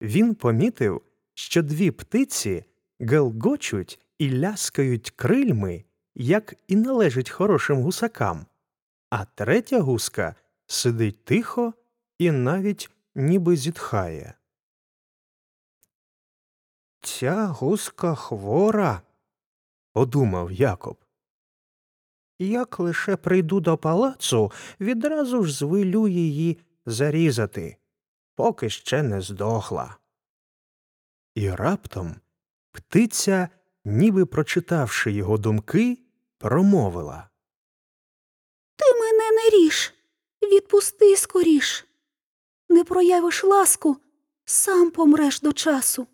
[0.00, 1.02] він помітив,
[1.34, 2.64] що дві птиці
[3.00, 5.84] гелгочуть і ляскають крильми,
[6.14, 8.46] як і належить хорошим гусакам,
[9.10, 10.34] а третя гуска
[10.66, 11.74] сидить тихо
[12.18, 14.34] і навіть ніби зітхає.
[17.00, 19.02] Ця гуска хвора,
[19.92, 21.04] подумав Якоб.
[22.38, 27.76] Як лише прийду до палацу, відразу ж звелю її зарізати,
[28.40, 29.96] поки ще не здохла.
[31.34, 32.16] І раптом
[32.72, 33.48] птиця,
[33.84, 35.98] ніби прочитавши його думки,
[36.38, 37.30] промовила.
[38.76, 39.94] Ти мене не ріж,
[40.42, 41.86] відпусти скоріш.
[42.68, 43.96] Не проявиш ласку,
[44.44, 46.06] сам помреш до часу.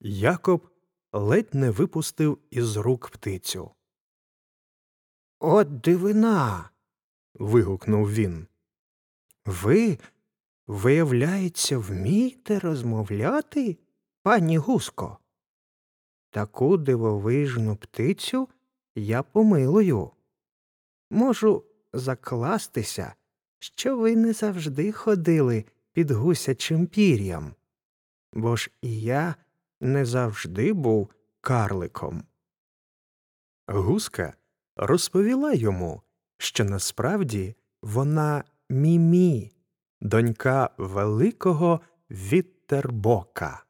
[0.00, 0.68] Якоб
[1.12, 3.70] ледь не випустив із рук птицю.
[5.38, 6.70] От дивина.
[7.34, 8.46] вигукнув він.
[9.46, 9.98] Ви,
[10.70, 13.78] виявляється, вмієте розмовляти,
[14.22, 15.18] пані гуско?
[16.30, 18.48] Таку дивовижну птицю
[18.94, 20.10] я помилую.
[21.10, 23.14] Можу закластися,
[23.58, 27.54] що ви не завжди ходили під гусячим пір'ям,
[28.32, 29.34] бо ж і я
[29.80, 31.10] не завжди був
[31.40, 32.22] карликом.
[33.66, 34.34] Гуска
[34.76, 36.02] розповіла йому,
[36.38, 39.52] що насправді вона Мімі,
[40.00, 43.64] донька великого Віттербока.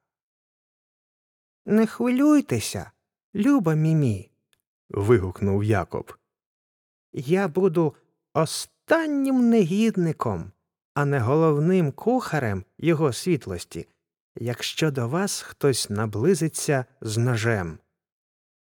[1.67, 2.91] Не хвилюйтеся,
[3.35, 4.31] люба Мімі.
[4.89, 6.15] вигукнув Якоб.
[7.13, 7.95] Я буду
[8.35, 10.53] останнім негідником,
[10.95, 13.89] а не головним кухарем його світлості,
[14.37, 17.79] якщо до вас хтось наблизиться з ножем.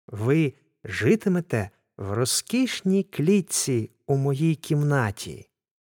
[0.07, 5.49] Ви житимете в розкішній клітці у моїй кімнаті,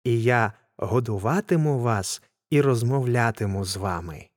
[0.04, 4.30] і я годуватиму вас і розмовлятиму з вами.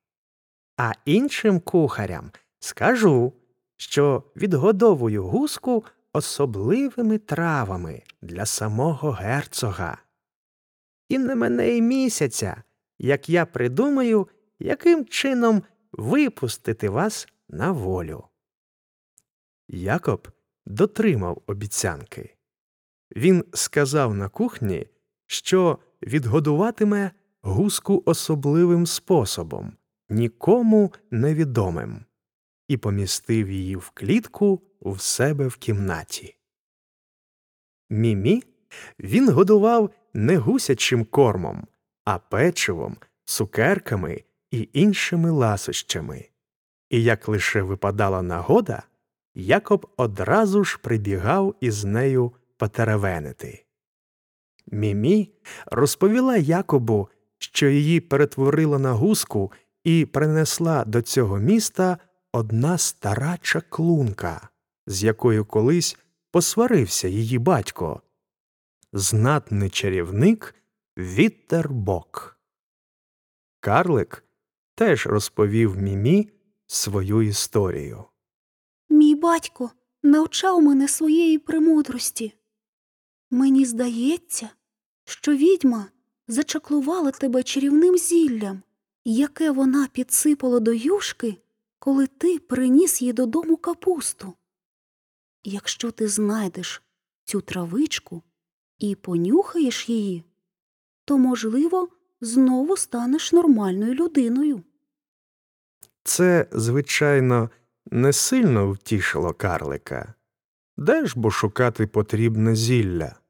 [0.76, 3.32] А іншим кухарям скажу,
[3.76, 9.98] що відгодовую гуску особливими травами для самого герцога.
[11.08, 12.62] І не мене й місяця,
[12.98, 14.28] як я придумаю,
[14.58, 15.62] яким чином
[15.92, 18.24] випустити вас на волю.
[19.68, 20.28] Якоб
[20.66, 22.36] дотримав обіцянки.
[23.16, 24.86] Він сказав на кухні,
[25.26, 27.10] що відгодуватиме
[27.42, 29.72] гуску особливим способом,
[30.08, 32.04] нікому невідомим,
[32.68, 36.36] і помістив її в клітку в себе в кімнаті.
[37.90, 38.42] Мімі
[38.98, 41.66] він годував не гусячим кормом,
[42.04, 46.28] а печивом, цукерками і іншими ласощами.
[46.90, 48.82] І як лише випадала нагода,
[49.34, 53.64] Якоб одразу ж прибігав із нею потеревенити.
[54.72, 55.32] Мімі
[55.66, 57.08] розповіла Якобу,
[57.38, 59.52] що її перетворила на гуску
[59.84, 61.98] і принесла до цього міста
[62.32, 64.48] одна стара чаклунка,
[64.86, 65.96] з якою колись
[66.30, 68.02] посварився її батько,
[68.92, 70.54] знатний чарівник
[70.98, 72.38] Віттербок.
[73.60, 74.24] Карлик
[74.74, 76.30] теж розповів Мімі
[76.66, 78.04] свою історію.
[78.88, 79.70] Мій батько
[80.02, 82.34] навчав мене своєї премудрості.
[83.30, 84.50] Мені здається,
[85.12, 85.86] що відьма
[86.28, 88.62] зачаклувала тебе чарівним зіллям,
[89.04, 91.36] яке вона підсипала до юшки,
[91.78, 94.34] коли ти приніс їй додому капусту.
[95.44, 96.82] Якщо ти знайдеш
[97.24, 98.22] цю травичку
[98.78, 100.24] і понюхаєш її,
[101.04, 101.88] то, можливо,
[102.20, 104.62] знову станеш нормальною людиною.
[106.04, 107.50] Це, звичайно,
[107.86, 110.14] не сильно втішило карлика.
[110.76, 113.21] Де ж бо шукати потрібне зілля?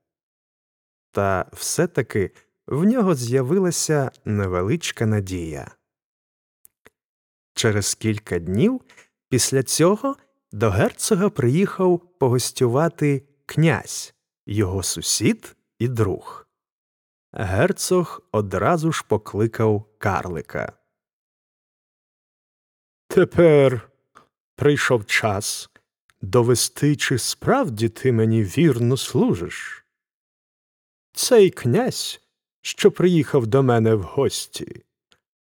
[1.13, 2.31] Та все-таки
[2.67, 5.71] в нього з'явилася невеличка надія.
[7.55, 8.81] Через кілька днів
[9.29, 10.17] після цього
[10.53, 14.15] до герцога приїхав погостювати князь,
[14.47, 16.47] його сусід і друг.
[17.33, 20.73] Герцог одразу ж покликав карлика.
[23.09, 23.91] Тепер
[24.57, 25.71] прийшов час
[26.23, 29.82] довести, чи справді ти мені вірно служиш.
[31.13, 32.21] Цей князь,
[32.61, 34.83] що приїхав до мене в гості,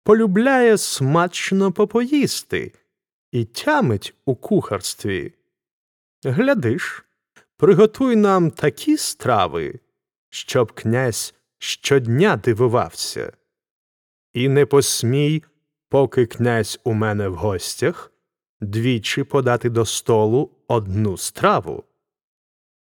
[0.03, 2.73] полюбляє смачно попоїсти
[3.31, 5.33] і тямить у кухарстві.
[6.23, 7.05] Глядиш,
[7.57, 9.79] приготуй нам такі страви,
[10.29, 13.33] щоб князь щодня дивувався.
[14.33, 15.43] І не посмій,
[15.89, 18.11] поки князь у мене в гостях,
[18.61, 21.83] двічі подати до столу одну страву.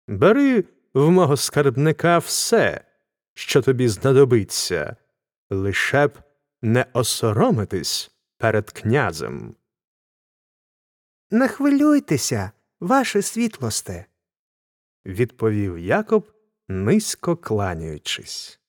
[0.08, 0.64] Бери
[0.94, 2.82] в мого скарбника все,
[3.34, 4.96] що тобі знадобиться,
[5.50, 6.20] лише б
[6.62, 9.56] не осоромитись перед князем.
[11.32, 14.06] Не хвилюйтеся, ваше світлосте,
[15.06, 16.32] відповів Якоб,
[16.68, 18.60] низько кланяючись.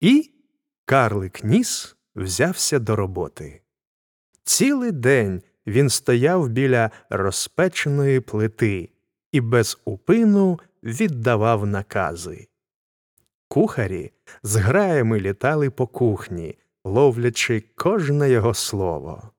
[0.00, 0.30] І
[0.84, 3.62] карлик ніс взявся до роботи.
[4.44, 8.90] Цілий день він стояв біля розпеченої плити
[9.32, 12.48] і без упину віддавав накази.
[13.48, 19.30] Кухарі з граями літали по кухні, ловлячи кожне його слово.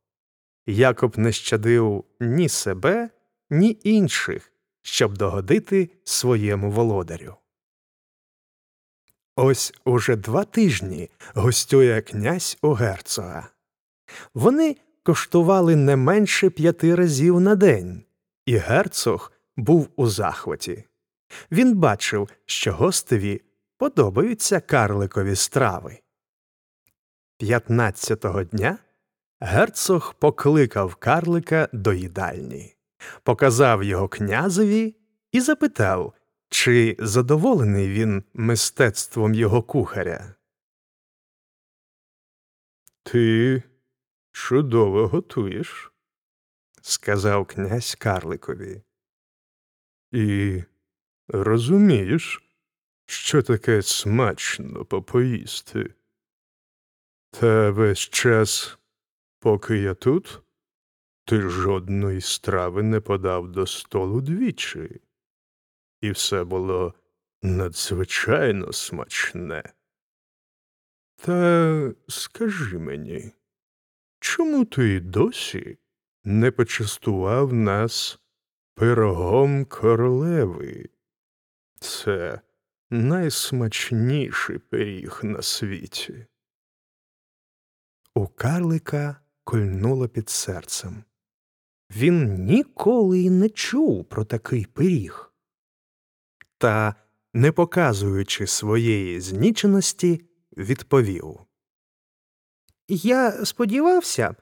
[0.68, 3.10] Якоб не щадив ні себе,
[3.50, 7.36] ні інших, щоб догодити своєму володарю.
[9.36, 13.50] Ось уже два тижні гостює князь у герцога.
[14.34, 18.04] Вони коштували не менше п'яти разів на день,
[18.46, 19.32] і герцог
[19.64, 20.84] був у захваті.
[21.52, 23.42] Він бачив, що гостеві
[23.78, 26.00] подобаються карликові страви.
[27.38, 28.78] П'ятнадцятого дня
[29.40, 32.76] герцог покликав карлика до їдальні,
[33.24, 34.96] показав його князеві
[35.32, 36.14] і запитав,
[36.50, 40.36] чи задоволений він мистецтвом його кухаря.
[43.04, 43.64] Ти
[44.32, 45.92] чудово готуєш,
[46.82, 48.82] сказав князь карликові.
[50.12, 50.64] І
[51.28, 52.44] розумієш,
[53.06, 55.94] що таке смачно попоїсти.
[57.32, 58.78] Та весь час,
[59.40, 60.42] поки я тут,
[61.26, 65.02] ти жодної страви не подав до столу двічі.
[66.02, 66.94] І все було
[67.42, 69.74] надзвичайно смачне.
[71.16, 73.32] Та скажи мені,
[74.20, 75.78] чому ти досі
[76.24, 78.20] не почастував нас
[78.80, 80.90] пирогом королеви?
[81.80, 82.42] Це
[82.90, 86.26] найсмачніший пиріг на світі.
[88.16, 91.04] У карлика кольнуло під серцем.
[91.92, 95.34] Він ніколи й не чув про такий пиріг.
[96.58, 96.96] Та,
[97.34, 100.26] не показуючи своєї зніченості,
[100.58, 101.40] відповів
[102.88, 104.36] Я сподівався,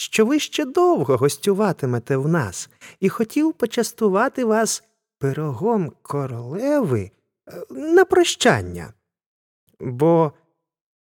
[0.00, 2.70] що ви ще довго гостюватимете в нас
[3.00, 4.84] і хотів почастувати вас
[5.18, 7.10] пирогом королеви
[7.48, 8.94] е, на прощання,
[9.80, 10.32] бо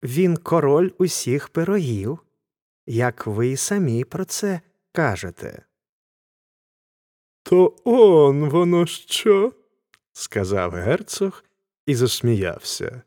[0.02, 2.18] він король усіх пирогів,
[2.86, 4.60] як ви самі про це
[4.92, 5.62] кажете.
[7.42, 9.52] То он воно що?
[10.12, 11.44] сказав герцог
[11.86, 13.02] і засміявся.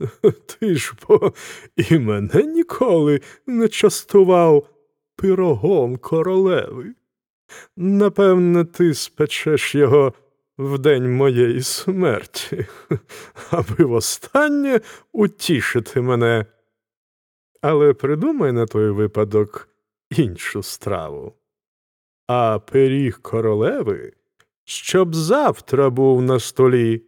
[0.46, 1.32] Ти ж бо
[1.76, 4.77] і мене ніколи не частував
[5.18, 6.94] пирогом королеви.
[7.76, 10.12] Напевне, ти спечеш його
[10.58, 12.66] в день моєї смерті,
[13.50, 14.80] аби востаннє
[15.12, 16.46] утішити мене.
[17.60, 19.68] Але придумай на той випадок
[20.10, 21.34] іншу страву.
[22.26, 24.12] А пиріг королеви
[24.68, 27.02] щоб завтра був на столі.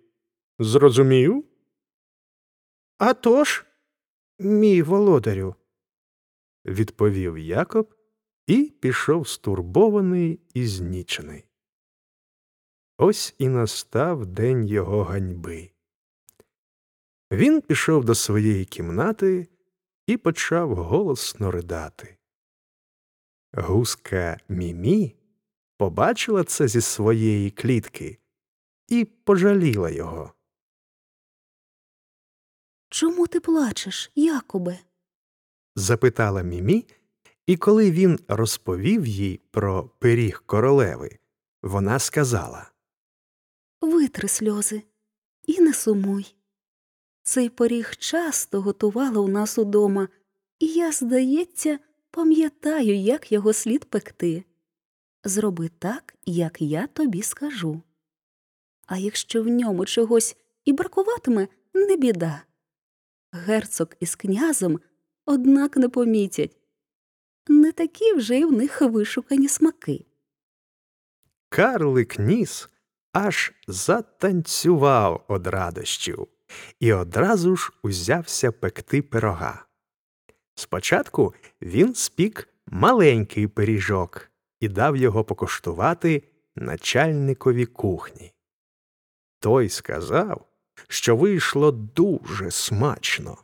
[0.59, 1.45] Зрозумів?
[2.99, 3.65] «А тож,
[4.39, 5.55] мій володарю,
[6.65, 7.95] відповів Якоб
[8.47, 11.45] і пішов стурбований і знічений.
[12.99, 15.71] Ось і настав день його ганьби.
[17.33, 19.49] Він пішов до своєї кімнати
[20.07, 22.17] і почав голосно ридати.
[23.53, 25.17] Гуска Мімі
[25.77, 28.19] побачила це зі своєї клітки
[28.89, 30.35] і пожаліла його.
[32.89, 34.79] Чому ти плачеш, Якубе?
[35.77, 36.87] запитала Мімі,
[37.51, 41.19] і коли він розповів їй про пиріг королеви,
[41.63, 42.71] вона сказала
[43.81, 44.83] Витри сльози
[45.47, 46.35] і не сумуй.
[47.23, 50.09] Цей поріг часто готувала у нас удома,
[50.59, 51.79] і я, здається,
[52.11, 54.45] пам'ятаю, як його слід пекти.
[55.25, 57.83] Зроби так, як я тобі скажу.
[58.87, 62.43] А якщо в ньому чогось і бракуватиме, не біда.
[63.33, 64.81] Герцог із князем,
[65.27, 66.60] однак, не помітять
[67.51, 70.05] не такі вже й в них вишукані смаки.
[71.49, 72.69] Карлик ніс
[73.13, 76.27] аж затанцював од радощів
[76.81, 79.67] і одразу ж узявся пекти пирога.
[80.55, 86.23] Спочатку він спік маленький пиріжок і дав його покуштувати
[86.57, 88.33] начальникові кухні.
[89.39, 90.47] Той сказав,
[90.89, 93.39] що вийшло дуже смачно.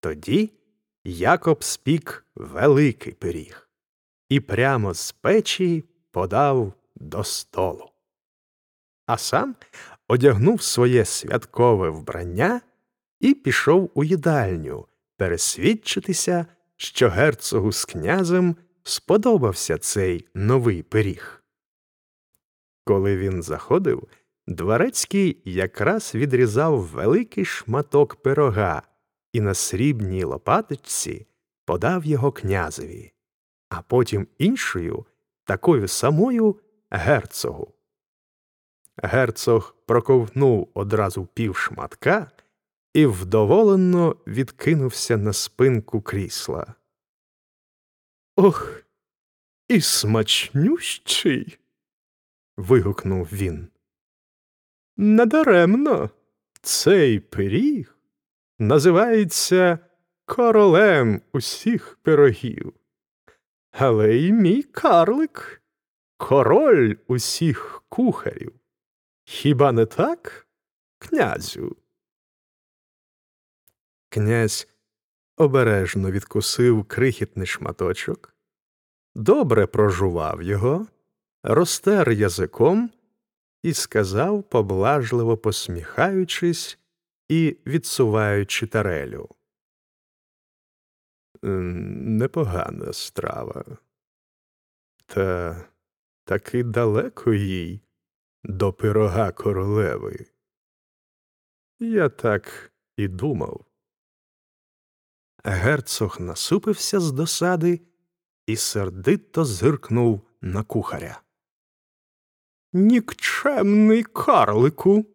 [0.00, 0.52] Тоді
[1.08, 3.68] Якоб спік великий пиріг
[4.28, 7.90] і прямо з печі подав до столу.
[9.06, 9.54] А сам
[10.08, 12.60] одягнув своє святкове вбрання
[13.20, 16.46] і пішов у їдальню пересвідчитися,
[16.76, 21.44] що герцогу з князем сподобався цей новий пиріг.
[22.84, 24.08] Коли він заходив,
[24.46, 28.82] дворецький якраз відрізав великий шматок пирога
[29.36, 31.26] і на срібній лопаточці
[31.64, 33.12] подав його князеві,
[33.68, 35.06] а потім іншою,
[35.44, 36.60] такою самою
[36.90, 37.74] герцогу.
[38.96, 42.30] Герцог проковтнув одразу пів шматка
[42.94, 46.74] і вдоволено відкинувся на спинку крісла.
[48.36, 48.82] Ох,
[49.68, 51.58] і смачнющий.
[52.56, 53.68] вигукнув він.
[54.96, 56.10] Надаремно
[56.62, 57.95] цей пиріг
[58.58, 59.78] називається
[60.24, 62.72] королем усіх пирогів.
[63.70, 65.62] Але й мій карлик
[66.16, 68.52] король усіх кухарів.
[69.24, 70.46] Хіба не так,
[70.98, 71.76] князю?
[74.08, 74.68] Князь
[75.36, 78.34] обережно відкусив крихітний шматочок,
[79.14, 80.86] добре прожував його,
[81.42, 82.90] розтер язиком
[83.62, 86.78] і сказав, поблажливо посміхаючись
[87.28, 89.28] і відсуваючи тарелю.
[91.42, 93.64] Непогана страва.
[95.06, 95.56] Та
[96.24, 97.80] таки далеко їй
[98.44, 100.26] до пирога королеви.
[101.78, 103.64] Я так і думав.
[105.44, 107.80] Герцог насупився з досади
[108.46, 111.22] і сердито зиркнув на кухаря.
[112.72, 115.06] Нікчемний карлику.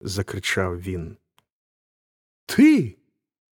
[0.00, 1.16] закричав він.
[2.46, 2.98] Ти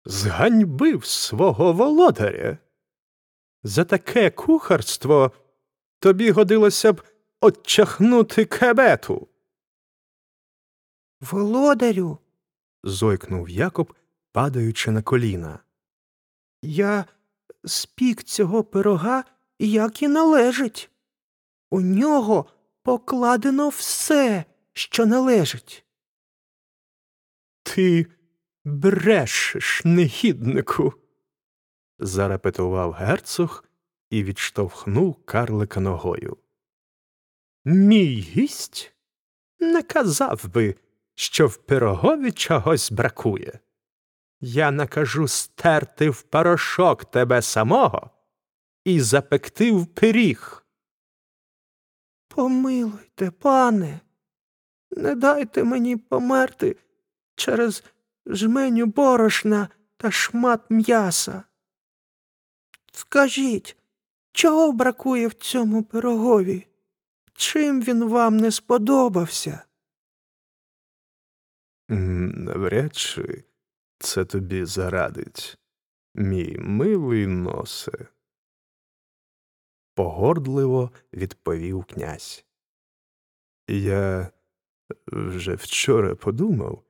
[0.04, 2.58] зганьбив свого володаря.
[3.62, 5.32] За таке кухарство
[5.98, 7.02] тобі годилося б
[7.40, 9.28] отчахнути кебету.
[11.20, 12.18] Володарю.
[12.84, 13.94] зойкнув Якоб,
[14.32, 15.58] падаючи на коліна.
[16.62, 17.04] Я
[17.64, 19.24] спік цього пирога,
[19.58, 20.90] як і належить.
[21.70, 22.46] У нього
[22.82, 25.84] покладено все, що належить.
[27.62, 28.06] Ти
[28.66, 30.94] брешеш, негіднику.
[31.98, 33.64] зарепетував герцог
[34.10, 36.36] і відштовхнув карлика ногою.
[37.64, 38.94] Мій гість
[39.60, 40.74] не казав би,
[41.14, 43.59] що в пирогові чогось бракує.
[44.40, 48.10] Я накажу стерти в порошок тебе самого
[48.84, 50.66] і запекти в пиріг.
[52.28, 54.01] Помилуйте, пане,
[54.90, 56.76] не дайте мені померти
[57.36, 57.84] через
[58.26, 61.42] жменю борошна та шмат м'яса.
[62.92, 63.76] Скажіть,
[64.32, 66.66] чого бракує в цьому пирогові?
[67.32, 69.62] Чим він вам не сподобався?
[71.88, 73.44] Навряд чи
[73.98, 75.58] це тобі зарадить,
[76.14, 78.08] мій милий носе.
[79.94, 82.44] Погордливо відповів князь.
[83.68, 84.30] Я
[85.06, 86.85] вже вчора подумав,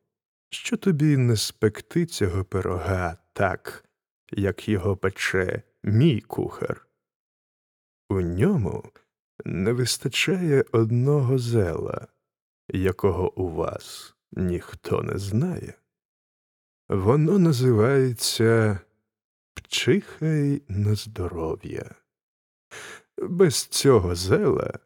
[0.51, 3.85] що тобі не спекти цього пирога так,
[4.31, 6.86] як його пече мій кухар.
[8.09, 8.93] У ньому
[9.44, 12.06] не вистачає одного зела,
[12.68, 15.74] якого у вас ніхто не знає.
[16.89, 18.78] Воно називається
[19.55, 21.94] Пчихай на здоров'я.
[23.18, 24.78] Без цього зела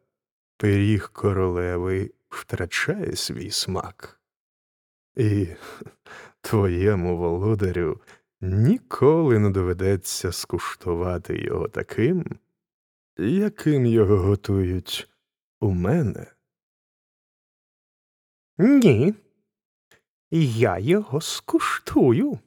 [0.57, 4.20] пиріг королеви втрачає свій смак.
[5.17, 5.49] І
[6.41, 8.01] твоєму володарю
[8.41, 12.39] ніколи не доведеться скуштувати його таким,
[13.19, 15.09] яким його готують
[15.61, 16.27] у мене.
[18.59, 19.15] Ні,
[20.31, 22.39] я його скуштую.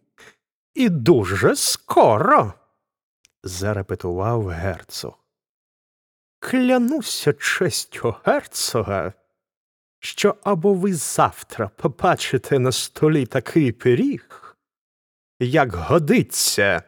[0.74, 2.54] І дуже скоро,
[3.44, 5.20] зарепетував герцог.
[6.40, 9.14] Клянуся честю герцога,
[10.04, 14.56] що або ви завтра побачите на столі такий пиріг,
[15.40, 16.84] як годиться,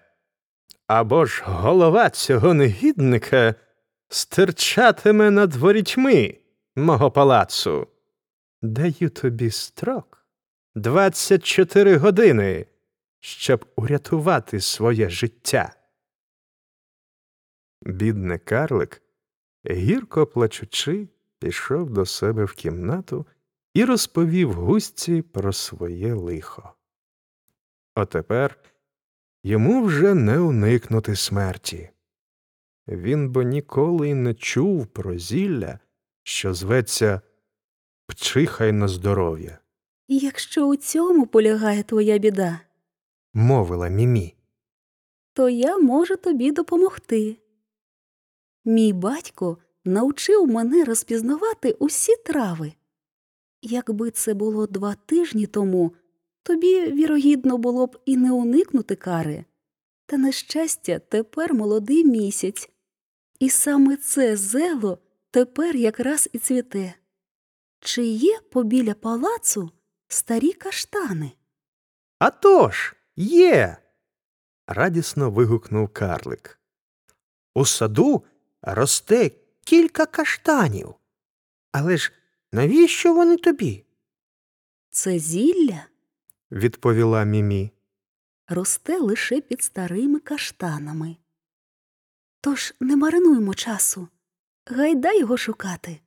[0.88, 3.56] або ж голова цього негідника
[4.10, 6.38] стирчатиме над ворітьми
[6.76, 7.88] мого палацу.
[8.62, 10.28] Даю тобі строк
[10.76, 12.66] двадцять чотири години,
[13.20, 15.76] щоб урятувати своє життя.
[17.82, 19.02] Бідний карлик,
[19.72, 21.08] гірко плачучи,
[21.50, 23.26] пішов до себе в кімнату
[23.74, 26.74] і розповів густі про своє лихо.
[27.96, 28.60] Отепер
[29.44, 31.90] йому вже не уникнути смерті.
[32.88, 35.80] Він бо ніколи й не чув про зілля,
[36.24, 37.22] що зветься
[38.08, 39.60] Пчихай на здоров'я,
[40.08, 42.60] Якщо у цьому полягає твоя біда,
[43.34, 44.36] мовила Мімі.
[45.34, 47.38] то я можу тобі допомогти.
[48.66, 52.74] Мій батько навчив мене розпізнавати усі трави.
[53.62, 55.92] Якби це було два тижні тому,
[56.44, 59.46] тобі, вірогідно, було б і не уникнути кари.
[60.06, 62.70] Та, на щастя, тепер молодий місяць,
[63.40, 65.00] і саме це зело
[65.32, 66.94] тепер якраз і цвіте.
[67.80, 69.72] Чи є побіля палацу
[70.08, 71.32] старі каштани?
[72.20, 73.78] «А тож, є.
[74.68, 76.60] радісно вигукнув карлик.
[77.56, 78.24] У саду
[78.62, 79.32] росте
[79.66, 80.96] кілька каштанів.
[81.72, 82.12] Але ж
[82.52, 83.86] навіщо вони тобі?
[84.90, 85.86] Це зілля
[86.52, 87.72] відповіла Мімі.
[88.48, 91.18] росте лише під старими каштанами.
[92.42, 94.08] Тож не маринуймо часу,
[94.66, 96.00] гайдай його шукати.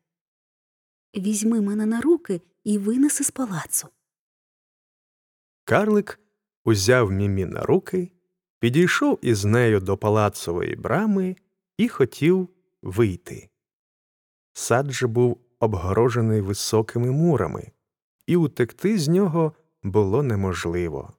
[1.16, 3.88] Візьми мене на руки і винеси з палацу.
[5.64, 6.20] Карлик
[6.64, 8.12] узяв Мімі на руки,
[8.58, 11.36] підійшов із нею до палацової брами
[11.76, 12.48] і хотів
[12.82, 13.50] вийти.
[14.52, 17.72] Сад же був обгорожений високими мурами,
[18.26, 19.52] і утекти з нього
[19.82, 21.12] було неможливо.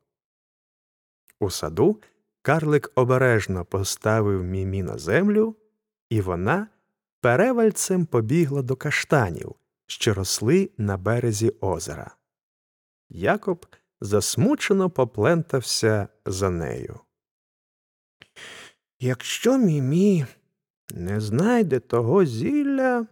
[1.40, 2.02] У саду
[2.42, 5.56] карлик обережно поставив Мімі на землю,
[6.10, 6.68] і вона
[7.22, 9.56] перевальцем побігла до каштанів,
[9.88, 12.16] що росли на березі озера.
[13.10, 13.66] Якоб
[14.02, 17.00] засмучено поплентався за нею.
[19.00, 20.26] Якщо Мімі
[20.94, 23.08] не знайде того зілля,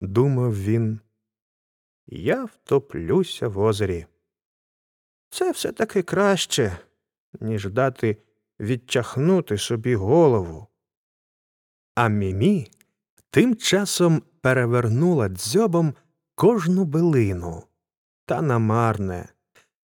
[0.00, 1.00] думав він,
[2.06, 4.06] я втоплюся в озері.
[5.30, 6.78] Це все таки краще,
[7.40, 8.16] ніж дати
[8.60, 10.66] відтягнути собі голову.
[11.94, 12.70] А Мімі
[13.30, 15.94] тим часом перевернула дзьобом
[16.34, 17.62] кожну билину,
[18.26, 19.28] та намарне.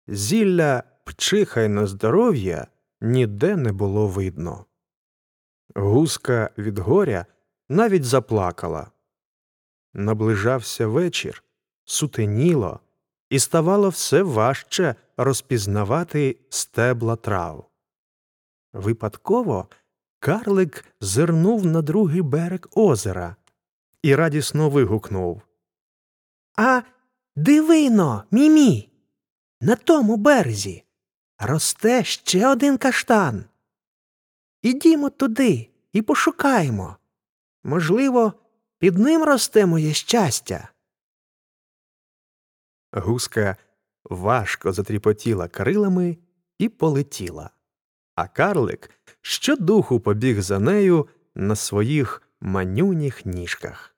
[0.07, 2.67] Зілля пчиха й на здоров'я
[3.01, 4.65] ніде не було видно.
[5.79, 7.27] Гуска від горя
[7.69, 8.91] навіть заплакала.
[9.95, 11.45] Наближався вечір,
[11.85, 12.81] сутеніло,
[13.31, 17.71] і ставало все важче розпізнавати стебла трав.
[18.73, 19.69] Випадково
[20.19, 23.37] карлик зирнув на другий берег озера
[24.03, 25.43] і радісно вигукнув
[26.57, 26.83] А
[27.37, 28.93] дивино, мімі!
[29.61, 30.85] На тому березі
[31.39, 33.45] росте ще один каштан.
[34.67, 36.97] Ідімо туди і пошукаємо.
[37.65, 38.33] Можливо,
[38.79, 40.69] під ним росте моє щастя.
[42.93, 43.57] Гуска
[44.05, 46.19] важко затріпотіла крилами
[46.59, 47.51] і полетіла,
[48.15, 48.91] а карлик
[49.21, 53.97] щодуху побіг за нею на своїх манюніх ніжках.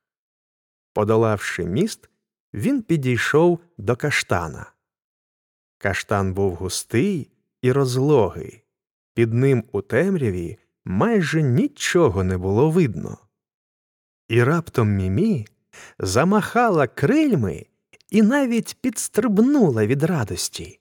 [0.92, 2.10] Подолавши міст,
[2.54, 4.72] він підійшов до каштана.
[5.78, 7.30] Каштан був густий
[7.62, 8.67] і розлогий.
[9.18, 13.18] Під ним у темряві майже нічого не було видно.
[14.28, 15.46] І раптом Мімі
[15.98, 17.66] замахала крильми
[18.10, 20.80] і навіть підстрибнула від радості.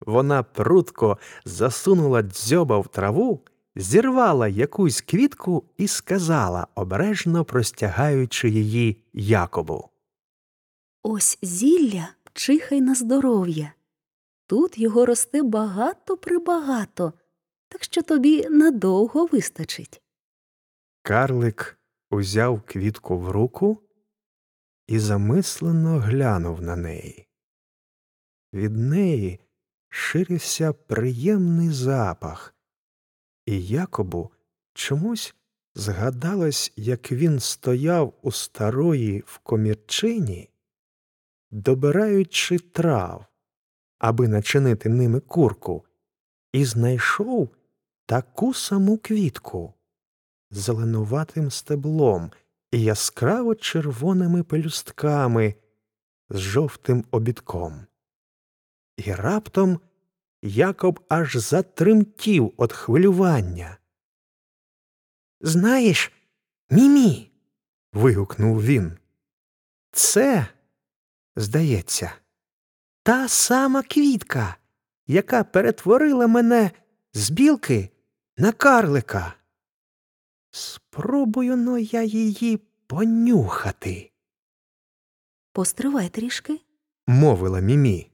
[0.00, 3.40] Вона прутко засунула дзьоба в траву,
[3.76, 9.88] зірвала якусь квітку і сказала, обережно простягаючи її Якобу.
[11.02, 13.72] Ось зілля чихай на здоров'я.
[14.46, 17.12] Тут його росте багато прибагато,
[17.70, 20.02] так що тобі надовго вистачить.
[21.02, 21.78] Карлик
[22.10, 23.82] узяв квітку в руку
[24.86, 27.28] і замислено глянув на неї.
[28.52, 29.40] Від неї
[29.88, 32.54] ширився приємний запах,
[33.46, 34.30] і Якобу
[34.74, 35.34] чомусь
[35.74, 40.50] згадалось, як він стояв у старої в комірчині,
[41.50, 43.26] добираючи трав,
[43.98, 45.84] аби начинити ними курку,
[46.52, 47.48] і знайшов
[48.10, 49.74] таку саму квітку
[50.50, 52.30] зеленуватим стеблом
[52.72, 55.54] і яскраво червоними пелюстками
[56.30, 57.86] з жовтим обідком.
[58.96, 59.80] І раптом
[60.42, 63.78] Якоб аж затремтів від хвилювання.
[65.40, 66.12] Знаєш,
[66.70, 67.32] мімі.
[67.92, 68.98] вигукнув він.
[69.92, 70.46] Це,
[71.36, 72.12] здається,
[73.02, 74.56] та сама квітка,
[75.06, 76.70] яка перетворила мене
[77.12, 77.90] з білки
[78.40, 79.34] на карлика.
[80.50, 82.56] Спробую но я її
[82.86, 84.10] понюхати,
[85.52, 86.60] Постривай трішки,
[87.06, 88.10] мовила Мімі.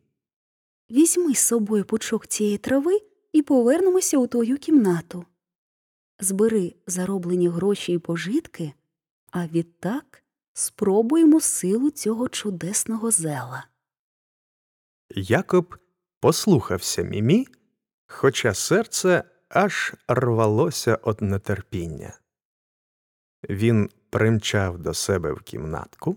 [0.91, 2.99] візьми з собою пучок цієї трави
[3.33, 5.25] і повернемося у твою кімнату.
[6.21, 8.73] Збери зароблені гроші і пожитки,
[9.31, 10.23] а відтак
[10.53, 13.67] спробуємо силу цього чудесного зела.
[15.11, 15.77] Якоб
[16.21, 17.47] послухався Мімі,
[18.07, 19.25] хоча серце
[19.57, 22.19] аж рвалося від нетерпіння.
[23.49, 26.17] Він примчав до себе в кімнатку,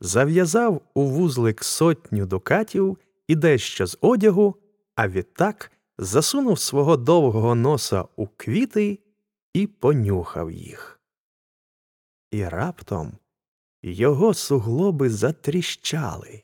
[0.00, 2.98] зав'язав у вузлик сотню дукатів
[3.28, 4.56] і дещо з одягу,
[4.94, 8.98] а відтак засунув свого довгого носа у квіти
[9.54, 11.00] і понюхав їх.
[12.30, 13.12] І раптом
[13.82, 16.42] його суглоби затріщали,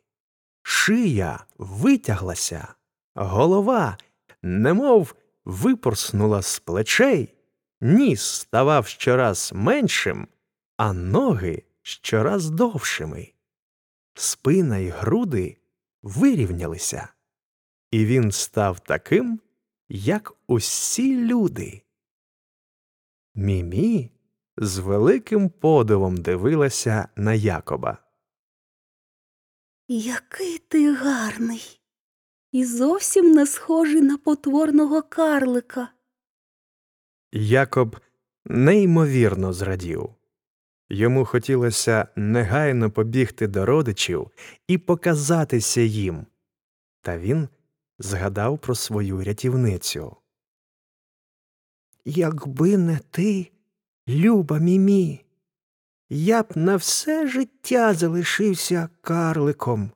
[0.63, 2.75] шия витяглася,
[3.15, 3.99] голова,
[4.43, 5.15] немов
[5.49, 7.35] випорснула з плечей,
[7.81, 10.29] ніс ставав щораз меншим,
[10.77, 13.33] а ноги щораз довшими.
[14.15, 15.57] Спина й груди
[16.03, 17.09] вирівнялися,
[17.91, 19.41] і він став таким,
[19.89, 21.83] як усі люди.
[23.35, 24.11] Мімі
[24.57, 27.99] з великим подивом дивилася на Якоба.
[29.89, 31.81] Який ти гарний.
[32.53, 35.89] І зовсім не схожий на потворного карлика.
[37.33, 37.97] Якоб
[38.45, 40.15] неймовірно зрадів.
[40.91, 44.31] Йому хотілося негайно побігти до родичів
[44.69, 46.27] і показатися їм.
[47.03, 47.49] Та він
[47.99, 50.17] згадав про свою рятівницю.
[52.05, 53.51] Якби не ти,
[54.09, 55.25] люба мімі,
[56.11, 59.91] я б на все життя залишився карликом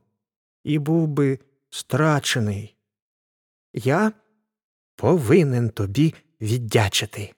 [0.63, 1.39] і був би
[1.73, 2.77] страчений.
[3.73, 4.11] Я
[4.95, 7.33] повинен тобі віддячити.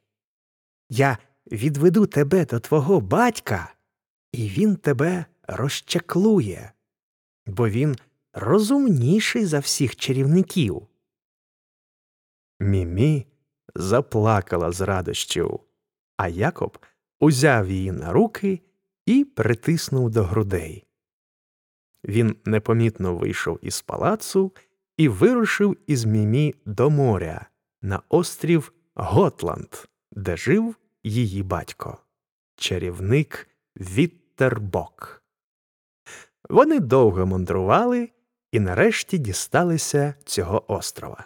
[0.89, 1.17] Я
[1.51, 3.73] відведу тебе до твого батька,
[4.31, 6.73] і він тебе розчаклує,
[7.45, 7.95] бо він
[8.33, 10.87] розумніший за всіх чарівників.
[12.59, 13.27] Мімі
[13.75, 15.59] заплакала з радощів,
[16.17, 16.79] а Якоб
[17.19, 18.61] узяв її на руки
[19.05, 20.84] і притиснув до грудей.
[22.07, 24.51] Він непомітно вийшов із палацу
[24.97, 27.45] і вирушив із Мімі до моря
[27.81, 29.67] на острів Готланд,
[30.11, 31.97] де жив її батько,
[32.55, 35.23] чарівник Віттербок.
[36.49, 38.09] Вони довго мандрували
[38.51, 41.25] і нарешті дісталися цього острова.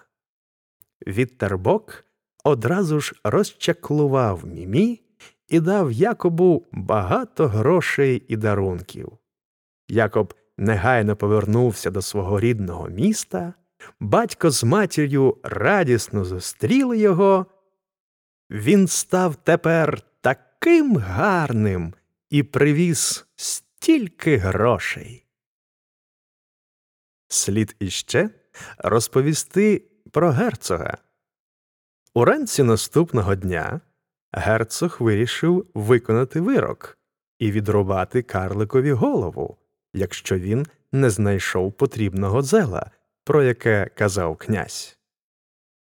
[1.08, 2.06] Віттербок
[2.44, 5.02] одразу ж розчаклував Мімі
[5.48, 9.18] і дав Якобу багато грошей і дарунків.
[9.88, 13.54] Якоб негайно повернувся до свого рідного міста,
[14.00, 17.46] батько з матір'ю радісно зустріли його.
[18.50, 21.94] Він став тепер таким гарним
[22.30, 25.26] і привіз стільки грошей.
[27.28, 28.30] Слід іще
[28.78, 30.98] розповісти про герцога.
[32.14, 33.82] Уранці наступного дня
[34.32, 36.98] герцог вирішив виконати вирок
[37.40, 39.58] і відрубати карликові голову,
[39.94, 42.92] якщо він не знайшов потрібного зела,
[43.24, 44.98] про яке казав князь.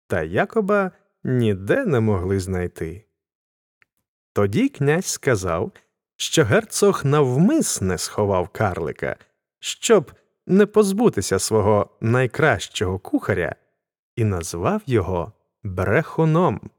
[0.07, 0.93] Та Якоба
[1.25, 3.05] ніде не могли знайти.
[4.33, 5.73] Тоді князь сказав,
[6.17, 9.17] що герцог навмисне сховав карлика,
[9.59, 10.13] щоб
[10.47, 13.55] не позбутися свого найкращого кухаря,
[14.17, 16.71] і назвав його брехуном.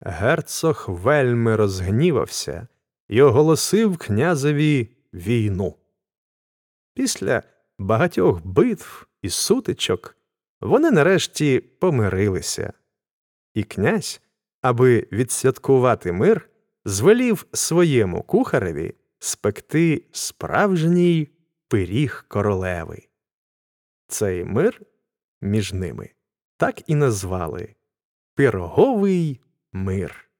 [0.00, 2.68] Герцог вельми розгнівався
[3.08, 5.76] і оголосив князеві війну.
[6.94, 7.42] Після
[7.78, 10.16] багатьох битв і сутичок
[10.60, 12.72] вони нарешті помирилися,
[13.54, 14.20] і князь,
[14.60, 16.50] аби відсвяткувати мир,
[16.84, 21.28] звелів своєму кухареві спекти справжній
[21.68, 23.08] пиріг королеви.
[24.08, 24.82] Цей мир
[25.40, 26.10] між ними
[26.56, 27.74] так і назвали
[28.34, 29.40] Пироговий
[29.72, 30.30] мир.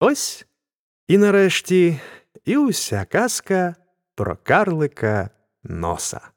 [0.00, 0.46] Ось
[1.08, 2.00] і нарешті
[2.44, 3.76] і уся казка
[4.14, 5.30] про карлика
[5.62, 6.33] носа.